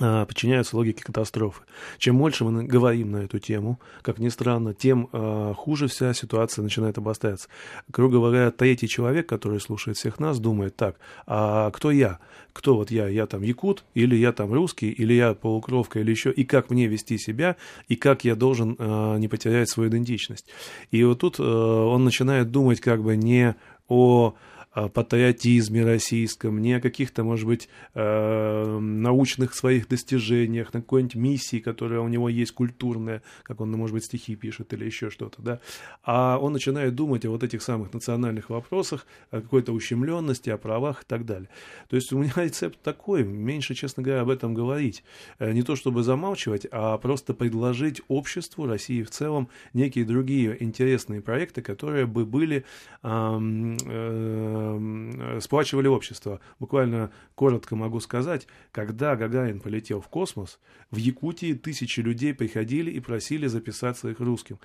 подчиняются 0.00 0.76
логике 0.76 1.04
катастрофы. 1.04 1.62
Чем 1.98 2.18
больше 2.18 2.44
мы 2.44 2.64
говорим 2.64 3.12
на 3.12 3.18
эту 3.18 3.38
тему, 3.38 3.78
как 4.02 4.18
ни 4.18 4.28
странно, 4.28 4.74
тем 4.74 5.08
э, 5.12 5.54
хуже 5.56 5.88
вся 5.88 6.14
ситуация 6.14 6.62
начинает 6.62 6.98
обостряться. 6.98 7.48
Грубо 7.88 8.14
говоря, 8.14 8.50
третий 8.50 8.88
человек, 8.88 9.28
который 9.28 9.60
слушает 9.60 9.96
всех 9.96 10.18
нас, 10.18 10.38
думает 10.38 10.76
так, 10.76 10.96
а 11.26 11.70
кто 11.70 11.90
я? 11.90 12.18
Кто 12.52 12.76
вот 12.76 12.90
я? 12.90 13.08
Я 13.08 13.26
там 13.26 13.42
якут, 13.42 13.84
или 13.94 14.16
я 14.16 14.32
там 14.32 14.52
русский, 14.52 14.90
или 14.90 15.12
я 15.12 15.34
полукровка, 15.34 16.00
или 16.00 16.10
еще, 16.10 16.32
и 16.32 16.44
как 16.44 16.70
мне 16.70 16.86
вести 16.86 17.18
себя, 17.18 17.56
и 17.88 17.96
как 17.96 18.24
я 18.24 18.34
должен 18.34 18.76
э, 18.78 19.18
не 19.18 19.28
потерять 19.28 19.68
свою 19.68 19.90
идентичность. 19.90 20.46
И 20.90 21.04
вот 21.04 21.20
тут 21.20 21.38
э, 21.38 21.42
он 21.42 22.04
начинает 22.04 22.50
думать 22.50 22.80
как 22.80 23.02
бы 23.02 23.16
не 23.16 23.54
о 23.88 24.34
патриотизме 24.70 25.84
российском, 25.84 26.60
не 26.60 26.74
о 26.74 26.80
каких-то, 26.80 27.24
может 27.24 27.46
быть, 27.46 27.68
э, 27.94 28.78
научных 28.78 29.54
своих 29.54 29.88
достижениях, 29.88 30.72
на 30.72 30.80
какой-нибудь 30.80 31.16
миссии, 31.16 31.58
которая 31.58 32.00
у 32.00 32.08
него 32.08 32.28
есть 32.28 32.52
культурная, 32.52 33.22
как 33.42 33.60
он, 33.60 33.72
может 33.72 33.94
быть, 33.94 34.04
стихи 34.04 34.36
пишет 34.36 34.72
или 34.72 34.84
еще 34.84 35.10
что-то, 35.10 35.42
да, 35.42 35.60
а 36.04 36.38
он 36.38 36.52
начинает 36.52 36.94
думать 36.94 37.24
о 37.24 37.30
вот 37.30 37.42
этих 37.42 37.62
самых 37.62 37.92
национальных 37.92 38.50
вопросах, 38.50 39.06
о 39.30 39.40
какой-то 39.40 39.72
ущемленности, 39.72 40.50
о 40.50 40.58
правах 40.58 41.02
и 41.02 41.06
так 41.06 41.26
далее. 41.26 41.48
То 41.88 41.96
есть 41.96 42.12
у 42.12 42.18
меня 42.18 42.32
рецепт 42.36 42.78
такой, 42.82 43.24
меньше, 43.24 43.74
честно 43.74 44.02
говоря, 44.02 44.20
об 44.22 44.30
этом 44.30 44.54
говорить. 44.54 45.02
Э, 45.38 45.52
не 45.52 45.62
то 45.62 45.74
чтобы 45.74 46.02
замалчивать, 46.02 46.66
а 46.70 46.96
просто 46.98 47.34
предложить 47.34 48.02
обществу, 48.08 48.66
России 48.66 49.02
в 49.02 49.10
целом, 49.10 49.48
некие 49.72 50.04
другие 50.04 50.56
интересные 50.62 51.20
проекты, 51.20 51.62
которые 51.62 52.06
бы 52.06 52.24
были 52.24 52.64
э, 53.02 53.30
Эм, 53.30 53.76
сплачивали 55.40 55.88
общество. 55.88 56.40
Буквально 56.58 57.10
коротко 57.34 57.76
могу 57.76 58.00
сказать, 58.00 58.46
когда 58.72 59.16
Гагарин 59.16 59.60
полетел 59.60 60.00
в 60.00 60.08
космос, 60.08 60.58
в 60.90 60.96
Якутии 60.96 61.54
тысячи 61.54 62.00
людей 62.00 62.34
приходили 62.34 62.90
и 62.90 63.00
просили 63.00 63.46
записаться 63.46 64.08
их 64.08 64.20
русским. 64.20 64.58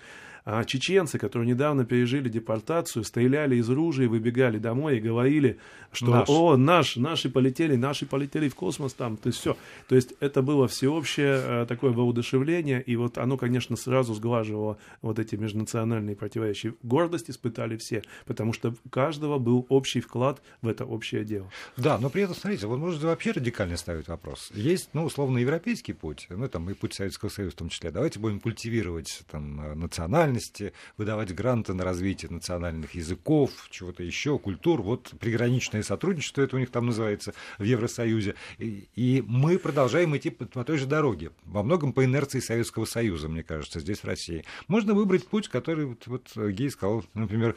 А 0.46 0.64
чеченцы, 0.64 1.18
которые 1.18 1.50
недавно 1.50 1.86
пережили 1.86 2.30
депортацию, 2.30 3.04
стреляли 3.04 3.56
из 3.56 3.68
ружей, 3.68 4.06
выбегали 4.06 4.60
домой 4.60 4.98
и 4.98 5.02
говорили, 5.02 5.58
что 5.92 6.12
наш. 6.12 6.30
«О, 6.30 6.56
наш, 6.56 6.96
наши 6.98 7.32
полетели, 7.32 7.76
наши 7.76 8.06
полетели 8.06 8.48
в 8.48 8.54
космос 8.54 8.94
там». 8.94 9.18
То 9.18 9.28
есть 9.28 9.40
все. 9.40 9.58
То 9.88 9.96
есть 9.96 10.14
это 10.20 10.44
было 10.44 10.68
всеобщее 10.68 11.42
э, 11.44 11.66
такое 11.68 11.94
воодушевление, 11.94 12.80
и 12.80 12.96
вот 12.96 13.18
оно, 13.18 13.38
конечно, 13.38 13.76
сразу 13.76 14.14
сглаживало 14.14 14.78
вот 15.02 15.18
эти 15.18 15.36
межнациональные 15.36 16.16
противоречия. 16.16 16.76
Гордость 16.84 17.32
испытали 17.32 17.78
все, 17.78 18.04
потому 18.28 18.54
что 18.54 18.76
у 18.86 18.90
каждого 18.90 19.40
был 19.40 19.66
общий 19.70 19.85
вклад 19.86 20.42
в 20.62 20.68
это 20.68 20.86
общее 20.86 21.24
дело. 21.24 21.50
Да, 21.78 21.98
но 21.98 22.10
при 22.10 22.24
этом, 22.24 22.36
смотрите, 22.36 22.68
вот 22.68 22.78
можно 22.78 23.08
вообще 23.08 23.32
радикально 23.32 23.78
ставить 23.78 24.08
вопрос. 24.08 24.52
Есть, 24.54 24.90
ну, 24.94 25.06
условно, 25.06 25.38
европейский 25.38 25.94
путь, 25.94 26.28
ну, 26.30 26.48
там, 26.48 26.70
и 26.70 26.74
путь 26.74 26.94
Советского 26.94 27.30
Союза 27.30 27.56
в 27.56 27.60
том 27.60 27.70
числе. 27.70 27.92
Давайте 27.92 28.20
будем 28.20 28.40
культивировать 28.40 29.24
там 29.30 29.80
национальности, 29.80 30.74
выдавать 30.98 31.34
гранты 31.34 31.74
на 31.74 31.84
развитие 31.84 32.32
национальных 32.32 32.96
языков, 32.96 33.52
чего-то 33.70 34.04
еще, 34.04 34.40
культур. 34.40 34.82
Вот 34.82 35.14
приграничное 35.20 35.84
сотрудничество, 35.84 36.42
это 36.42 36.56
у 36.56 36.60
них 36.60 36.72
там 36.72 36.88
называется 36.88 37.34
в 37.58 37.64
Евросоюзе. 37.64 38.36
И, 38.58 38.88
и 38.96 39.24
мы 39.26 39.58
продолжаем 39.58 40.16
идти 40.16 40.30
по, 40.30 40.46
по 40.46 40.64
той 40.64 40.78
же 40.78 40.86
дороге. 40.86 41.32
Во 41.44 41.64
многом 41.64 41.94
по 41.94 42.04
инерции 42.04 42.40
Советского 42.40 42.86
Союза, 42.86 43.30
мне 43.30 43.44
кажется, 43.44 43.80
здесь 43.80 44.00
в 44.00 44.06
России. 44.06 44.46
Можно 44.68 44.94
выбрать 44.94 45.28
путь, 45.28 45.48
который 45.50 45.86
вот, 45.86 46.08
вот 46.08 46.32
Гей 46.36 46.70
сказал, 46.70 47.04
например, 47.14 47.56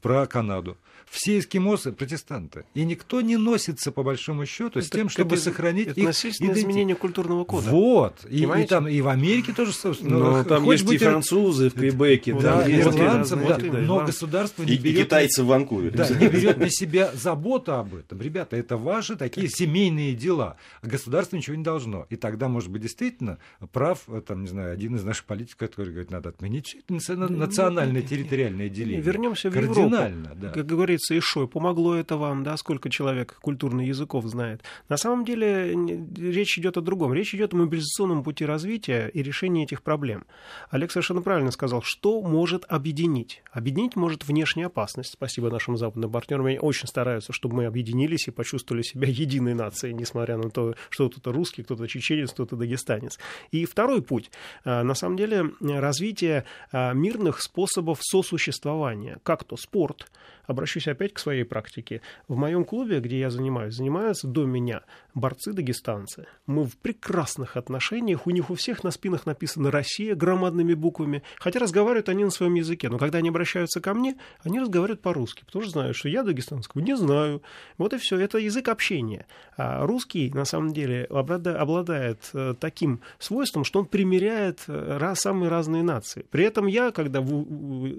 про 0.00 0.26
Канаду. 0.26 0.76
Все 1.10 1.38
эскимосы 1.38 1.92
протестанты. 1.92 2.64
И 2.74 2.82
никто 2.84 3.20
не 3.20 3.36
носится, 3.36 3.92
по 3.92 4.02
большому 4.02 4.46
счету, 4.46 4.80
с 4.80 4.86
Это- 4.88 4.98
тем, 4.98 5.08
чтобы 5.08 5.36
это- 5.36 5.44
сохранить 5.44 5.88
это 5.88 6.00
их 6.00 6.08
идентичность. 6.08 6.40
изменение 6.58 6.96
культурного 6.96 7.44
кода. 7.44 7.70
Вот. 7.70 8.26
И, 8.28 8.42
и 8.44 8.64
там, 8.66 8.88
и 8.88 9.00
в 9.00 9.06
Америке 9.08 9.52
тоже, 9.52 9.72
собственно. 9.72 10.18
Но 10.18 10.32
х- 10.34 10.44
там 10.44 10.64
есть 10.64 10.82
и 10.82 10.86
быть 10.86 11.02
ир- 11.02 11.10
французы 11.10 11.68
в 11.70 11.74
Квебеке, 11.74 12.32
Да, 12.32 12.40
там 12.62 12.68
есть 12.68 12.70
и 12.70 12.80
ирландцев, 12.98 13.38
разные- 13.38 13.48
да, 13.48 13.56
да, 13.58 13.64
но 13.64 13.78
ирландцы. 13.84 14.06
государство 14.12 14.62
И, 14.64 14.66
не 14.66 14.72
и 14.74 14.78
берет 14.78 15.04
китайцы 15.04 15.44
в 15.44 15.46
Ванкувере. 15.46 15.90
Да, 15.96 16.08
не 16.08 16.28
берет 16.28 16.56
на 16.58 16.70
себя 16.70 17.12
заботу 17.14 17.74
об 17.74 17.94
этом. 17.94 18.20
Ребята, 18.20 18.56
это 18.56 18.76
ваши 18.76 19.14
такие 19.14 19.48
семейные 19.48 20.14
дела. 20.14 20.56
А 20.82 20.86
государство 20.88 21.36
ничего 21.36 21.54
не 21.54 21.62
должно. 21.64 22.06
И 22.10 22.16
тогда, 22.16 22.48
может 22.48 22.70
быть, 22.70 22.82
действительно 22.82 23.38
прав, 23.72 24.00
э, 24.08 24.20
там, 24.26 24.42
не 24.42 24.48
знаю, 24.48 24.72
один 24.72 24.96
из 24.96 25.04
наших 25.04 25.26
политиков, 25.26 25.58
который 25.58 25.90
говорит, 25.90 26.10
надо 26.10 26.30
отменить 26.30 26.76
национальное 26.88 28.02
территориальное 28.02 28.68
деление. 28.68 29.00
Вернемся 29.00 29.48
в 29.50 29.54
Европу. 29.64 29.90
Кардинально, 29.90 30.34
да. 30.34 30.48
Как 30.50 30.66
говорится, 30.66 31.16
Ишой, 31.18 31.48
помогло 31.48 31.94
это 31.94 32.16
вам, 32.16 32.44
да, 32.44 32.56
сколько 32.56 32.90
человек 32.90 33.38
культурных 33.40 33.86
языков 33.86 34.24
знает. 34.26 34.62
На 34.88 34.96
самом 34.96 35.24
деле 35.24 35.74
речь 36.16 36.58
идет 36.58 36.76
о 36.76 36.80
другом. 36.80 37.12
Речь 37.14 37.34
идет 37.34 37.54
о 37.54 37.56
мобилизационном 37.56 38.22
пути 38.22 38.44
развития 38.44 39.08
и 39.08 39.22
решении 39.22 39.64
этих 39.64 39.82
проблем. 39.82 40.24
Олег 40.70 40.90
совершенно 40.90 41.22
правильно 41.22 41.50
сказал, 41.50 41.82
что 41.82 42.20
может 42.22 42.64
объединить. 42.68 43.42
Объединить 43.52 43.96
может 43.96 44.26
внешняя 44.26 44.66
опасность. 44.66 45.12
Спасибо 45.12 45.50
нашим 45.50 45.76
западным 45.76 46.10
партнерам. 46.10 46.46
Они 46.46 46.58
очень 46.58 46.88
стараются, 46.88 47.32
чтобы 47.32 47.56
мы 47.56 47.66
объединились 47.66 48.28
и 48.28 48.30
почувствовали 48.30 48.82
себя 48.82 49.08
единой 49.08 49.54
нацией, 49.54 49.94
несмотря 49.94 50.36
на 50.36 50.50
то, 50.50 50.74
что 50.90 51.08
кто-то 51.08 51.32
русский, 51.32 51.62
кто-то 51.62 51.86
чеченец, 51.86 52.32
кто-то 52.32 52.56
дагестанец. 52.56 53.18
И 53.50 53.64
второй 53.64 54.02
путь, 54.02 54.30
а, 54.64 54.82
на 54.82 54.94
самом 54.94 55.16
деле, 55.16 55.50
развитие 55.60 56.44
а, 56.72 56.92
мирных 56.92 57.40
способов 57.40 57.98
сосуществования, 58.02 59.18
как 59.22 59.44
то 59.44 59.53
спорт. 59.56 60.10
Обращусь 60.46 60.88
опять 60.88 61.14
к 61.14 61.18
своей 61.18 61.44
практике. 61.44 62.00
В 62.28 62.36
моем 62.36 62.64
клубе, 62.64 63.00
где 63.00 63.18
я 63.18 63.30
занимаюсь, 63.30 63.74
занимаются 63.74 64.26
до 64.26 64.44
меня 64.44 64.82
борцы-дагестанцы. 65.14 66.26
Мы 66.46 66.64
в 66.64 66.76
прекрасных 66.76 67.56
отношениях, 67.56 68.26
у 68.26 68.30
них 68.30 68.50
у 68.50 68.54
всех 68.54 68.84
на 68.84 68.90
спинах 68.90 69.26
написано 69.26 69.70
«Россия» 69.70 70.14
громадными 70.14 70.74
буквами, 70.74 71.22
хотя 71.38 71.60
разговаривают 71.60 72.08
они 72.08 72.24
на 72.24 72.30
своем 72.30 72.54
языке, 72.54 72.88
но 72.88 72.98
когда 72.98 73.18
они 73.18 73.28
обращаются 73.28 73.80
ко 73.80 73.94
мне, 73.94 74.16
они 74.42 74.60
разговаривают 74.60 75.02
по-русски, 75.02 75.44
потому 75.44 75.62
что 75.62 75.72
знают, 75.72 75.96
что 75.96 76.08
я 76.08 76.22
дагестанского 76.22 76.80
не 76.80 76.96
знаю. 76.96 77.42
Вот 77.78 77.92
и 77.94 77.98
все, 77.98 78.18
это 78.18 78.38
язык 78.38 78.68
общения. 78.68 79.26
А 79.56 79.86
русский, 79.86 80.30
на 80.30 80.44
самом 80.44 80.72
деле, 80.72 81.06
облада- 81.10 81.56
обладает 81.56 82.30
э, 82.32 82.54
таким 82.58 83.00
свойством, 83.18 83.64
что 83.64 83.80
он 83.80 83.86
примеряет 83.86 84.64
э, 84.66 85.14
самые 85.14 85.48
разные 85.48 85.82
нации. 85.82 86.26
При 86.30 86.44
этом 86.44 86.66
я, 86.66 86.90
когда 86.90 87.24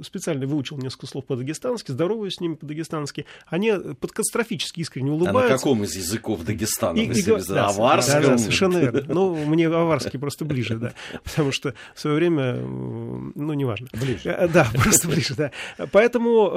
специально 0.04 0.46
выучил 0.46 0.78
несколько 0.78 1.08
слов 1.08 1.26
по-дагестански, 1.26 1.92
здороваюсь 1.92 2.35
с 2.36 2.40
ними 2.40 2.56
по-дагестански, 2.56 3.26
они 3.48 3.72
подкатастрофически 4.00 4.80
искренне 4.82 5.10
А 5.10 5.12
на 5.12 5.16
улыбаются. 5.18 5.58
каком 5.58 5.84
из 5.84 5.96
языков 5.96 6.44
Дагестана? 6.44 6.98
И- 6.98 7.06
и 7.06 7.24
да, 7.48 7.68
Аварском? 7.68 8.22
Да, 8.22 8.28
да, 8.30 8.38
совершенно 8.38 8.78
верно. 8.78 9.04
Ну, 9.08 9.36
мне 9.46 9.68
аварский 9.68 10.20
просто 10.20 10.46
ближе, 10.46 10.78
да. 10.78 10.94
Потому 11.24 11.52
что 11.52 11.74
в 11.94 12.00
свое 12.00 12.16
время, 12.18 12.54
ну, 12.56 13.54
неважно. 13.54 13.88
Ближе. 13.94 14.30
Э, 14.30 14.48
Да, 14.48 14.68
просто 14.74 15.08
ближе, 15.08 15.34
да. 15.36 15.52
Поэтому 15.92 16.52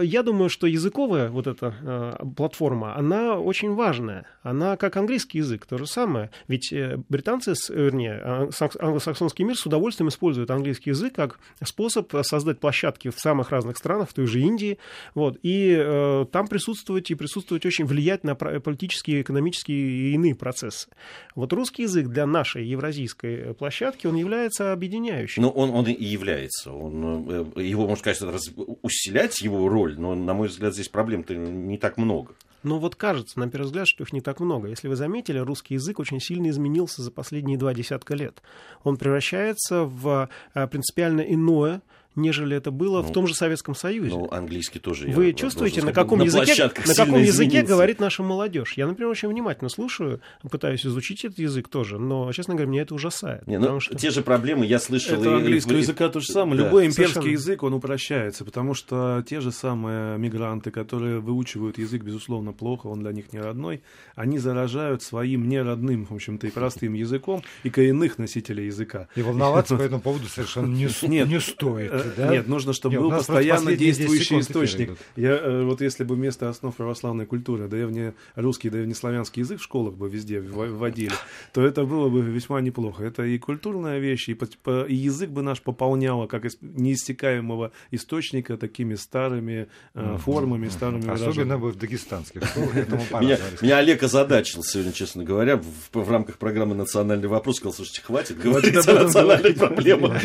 э, 0.00 0.04
я 0.04 0.22
думаю, 0.22 0.48
что 0.48 0.66
языковая 0.66 1.28
вот 1.28 1.46
эта 1.46 1.74
э, 1.82 2.24
платформа, 2.36 2.96
она 2.96 3.34
очень 3.38 3.74
важная. 3.74 4.24
Она 4.42 4.76
как 4.76 4.96
английский 4.96 5.38
язык, 5.38 5.66
то 5.66 5.78
же 5.78 5.86
самое. 5.86 6.30
Ведь 6.48 6.72
э, 6.72 6.98
британцы, 7.08 7.54
вернее, 7.70 8.20
а- 8.24 8.48
сакс- 8.52 8.76
англосаксонский 8.80 9.44
мир 9.44 9.56
с 9.56 9.66
удовольствием 9.66 10.08
использует 10.08 10.50
английский 10.50 10.90
язык 10.90 11.14
как 11.14 11.38
способ 11.64 12.12
создать 12.22 12.60
площадки 12.60 13.08
в 13.10 13.18
самых 13.18 13.50
разных 13.50 13.76
странах, 13.76 14.10
в 14.10 14.14
той 14.14 14.26
же 14.26 14.40
Индии, 14.40 14.78
вот, 15.22 15.38
и 15.42 15.76
э, 15.78 16.26
там 16.30 16.48
присутствовать 16.48 17.10
и 17.10 17.14
присутствовать 17.14 17.64
очень 17.64 17.84
влиять 17.84 18.24
на 18.24 18.34
политические, 18.34 19.22
экономические 19.22 19.78
и 19.78 20.14
иные 20.14 20.34
процессы. 20.34 20.88
Вот 21.34 21.52
русский 21.52 21.82
язык 21.82 22.08
для 22.08 22.26
нашей 22.26 22.66
евразийской 22.66 23.54
площадки, 23.54 24.06
он 24.06 24.16
является 24.16 24.72
объединяющим. 24.72 25.42
Ну, 25.42 25.48
он, 25.50 25.70
он 25.70 25.86
и 25.86 26.04
является. 26.04 26.72
Он, 26.72 27.54
э, 27.56 27.62
его, 27.62 27.82
можно 27.82 27.96
сказать, 27.96 28.22
раз- 28.22 28.52
усилять 28.82 29.40
его 29.40 29.68
роль, 29.68 29.98
но, 29.98 30.14
на 30.14 30.34
мой 30.34 30.48
взгляд, 30.48 30.74
здесь 30.74 30.88
проблем-то 30.88 31.34
не 31.34 31.78
так 31.78 31.96
много. 31.96 32.34
Но 32.62 32.78
вот 32.78 32.94
кажется, 32.94 33.38
на 33.40 33.48
первый 33.50 33.66
взгляд, 33.66 33.88
что 33.88 34.04
их 34.04 34.12
не 34.12 34.20
так 34.20 34.40
много. 34.40 34.68
Если 34.68 34.86
вы 34.88 34.96
заметили, 34.96 35.38
русский 35.38 35.74
язык 35.74 35.98
очень 35.98 36.20
сильно 36.20 36.48
изменился 36.48 37.02
за 37.02 37.10
последние 37.10 37.58
два 37.58 37.74
десятка 37.74 38.14
лет. 38.14 38.42
Он 38.84 38.96
превращается 38.96 39.84
в 39.84 40.28
э, 40.54 40.66
принципиально 40.68 41.22
иное, 41.22 41.82
нежели 42.14 42.56
это 42.56 42.70
было 42.70 43.02
в 43.02 43.08
Ну, 43.08 43.12
том 43.12 43.26
же 43.26 43.34
Советском 43.34 43.74
Союзе. 43.74 44.10
Ну, 44.10 44.28
английский 44.30 44.78
тоже. 44.78 45.08
я 45.08 45.14
Вы 45.14 45.22
должен 45.24 45.36
чувствуете, 45.36 45.80
сказать, 45.80 45.96
на 45.96 46.02
каком, 46.02 46.20
языке, 46.22 46.44
площадках 46.46 46.86
на 46.86 46.94
каком 46.94 47.20
языке 47.22 47.62
говорит 47.62 48.00
наша 48.00 48.22
молодежь? 48.22 48.74
Я, 48.76 48.86
например, 48.86 49.10
очень 49.10 49.28
внимательно 49.28 49.68
слушаю, 49.70 50.20
пытаюсь 50.50 50.84
изучить 50.86 51.24
этот 51.24 51.38
язык 51.38 51.68
тоже, 51.68 51.98
но, 51.98 52.30
честно 52.32 52.54
говоря, 52.54 52.70
меня 52.70 52.82
это 52.82 52.94
ужасает. 52.94 53.46
Не, 53.46 53.58
ну, 53.58 53.80
что... 53.80 53.94
Те 53.96 54.10
же 54.10 54.22
проблемы 54.22 54.66
я 54.66 54.78
слышал. 54.78 55.20
Это 55.20 55.30
и- 55.30 55.34
английского 55.34 55.74
и- 55.76 55.78
языка 55.80 56.08
то 56.08 56.20
же 56.20 56.26
самое. 56.26 56.58
Да. 56.60 56.66
Любой 56.66 56.84
имперский 56.86 57.12
Совершенно. 57.14 57.32
язык, 57.32 57.62
он 57.62 57.74
упрощается, 57.74 58.44
потому 58.44 58.74
что 58.74 59.24
те 59.28 59.40
же 59.40 59.52
самые 59.52 60.18
мигранты, 60.18 60.70
которые 60.70 61.20
выучивают 61.20 61.78
язык, 61.78 62.02
безусловно, 62.02 62.52
плохо, 62.52 62.88
он 62.88 63.00
для 63.00 63.12
них 63.12 63.32
не 63.32 63.40
родной, 63.40 63.82
они 64.14 64.38
заражают 64.38 65.02
своим 65.02 65.48
неродным, 65.48 66.06
в 66.06 66.12
общем-то, 66.14 66.46
и 66.46 66.50
простым 66.50 66.94
языком 66.94 67.42
и 67.62 67.70
коренных 67.70 68.18
носителей 68.18 68.66
языка. 68.66 69.08
И 69.16 69.22
волноваться 69.22 69.76
по 69.76 69.82
этому 69.82 70.00
поводу 70.00 70.26
совершенно 70.26 70.66
не, 70.66 70.84
не 71.24 71.40
стоит. 71.40 71.92
Да? 72.16 72.30
Нет, 72.30 72.48
нужно, 72.48 72.72
чтобы 72.72 72.94
Нет, 72.94 73.02
был 73.02 73.10
постоянно 73.10 73.60
последние 73.60 73.92
10 73.92 73.98
действующий 73.98 74.40
источник. 74.40 74.88
идут. 74.88 74.98
Я, 75.16 75.30
э, 75.32 75.62
вот 75.64 75.80
если 75.80 76.04
бы 76.04 76.14
вместо 76.14 76.48
основ 76.48 76.74
православной 76.74 77.26
культуры 77.26 77.68
древне 77.68 78.14
русский, 78.34 78.70
древнеславянский 78.70 79.40
язык 79.42 79.60
в 79.60 79.62
школах 79.62 79.94
бы 79.94 80.08
везде 80.08 80.40
вводили, 80.40 81.12
то 81.52 81.64
это 81.64 81.84
было 81.84 82.08
бы 82.08 82.20
весьма 82.22 82.60
неплохо. 82.60 83.04
Это 83.04 83.22
и 83.24 83.38
культурная 83.38 83.98
вещь, 83.98 84.28
и, 84.28 84.34
по- 84.34 84.82
и 84.84 84.94
язык 84.94 85.30
бы 85.30 85.42
наш 85.42 85.60
пополняло 85.62 86.26
как 86.26 86.44
из 86.44 86.58
неиссякаемого 86.60 87.72
источника 87.90 88.56
такими 88.56 88.94
старыми 88.94 89.68
э, 89.94 90.16
формами, 90.18 90.68
старыми 90.68 91.08
Особенно 91.10 91.58
бы 91.58 91.70
в 91.70 91.76
дагестанских 91.76 92.44
школах 92.44 92.74
Меня, 93.20 93.38
меня 93.60 93.78
Олег 93.78 94.02
озадачил 94.02 94.62
сегодня, 94.62 94.92
честно 94.92 95.24
говоря, 95.24 95.56
в, 95.56 95.64
в 95.98 96.10
рамках 96.10 96.38
программы 96.38 96.74
«Национальный 96.74 97.28
вопрос». 97.28 97.56
Сказал, 97.56 97.74
слушайте, 97.74 98.02
хватит 98.02 98.38
говорить 98.38 98.74
о 98.86 98.92
национальных 99.04 99.56
проблемах. 99.56 100.22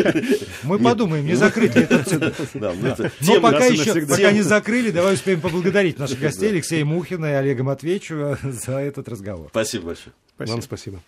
Мы 0.63 0.79
подумаем, 0.79 1.25
не 1.25 1.35
закрыть 1.35 1.66
Но 3.21 3.41
пока 3.41 3.65
еще, 3.65 4.05
пока 4.05 4.31
не 4.31 4.41
закрыли, 4.41 4.91
давай 4.91 5.13
успеем 5.13 5.41
поблагодарить 5.41 5.99
наших 5.99 6.19
гостей 6.21 6.49
Алексея 6.49 6.85
Мухина 6.85 7.25
и 7.25 7.33
Олега 7.33 7.63
Матвеевича 7.63 8.37
за 8.43 8.73
этот 8.79 9.07
разговор. 9.09 9.47
Спасибо 9.49 9.87
большое. 9.87 10.13
Вам 10.37 10.61
спасибо. 10.61 11.01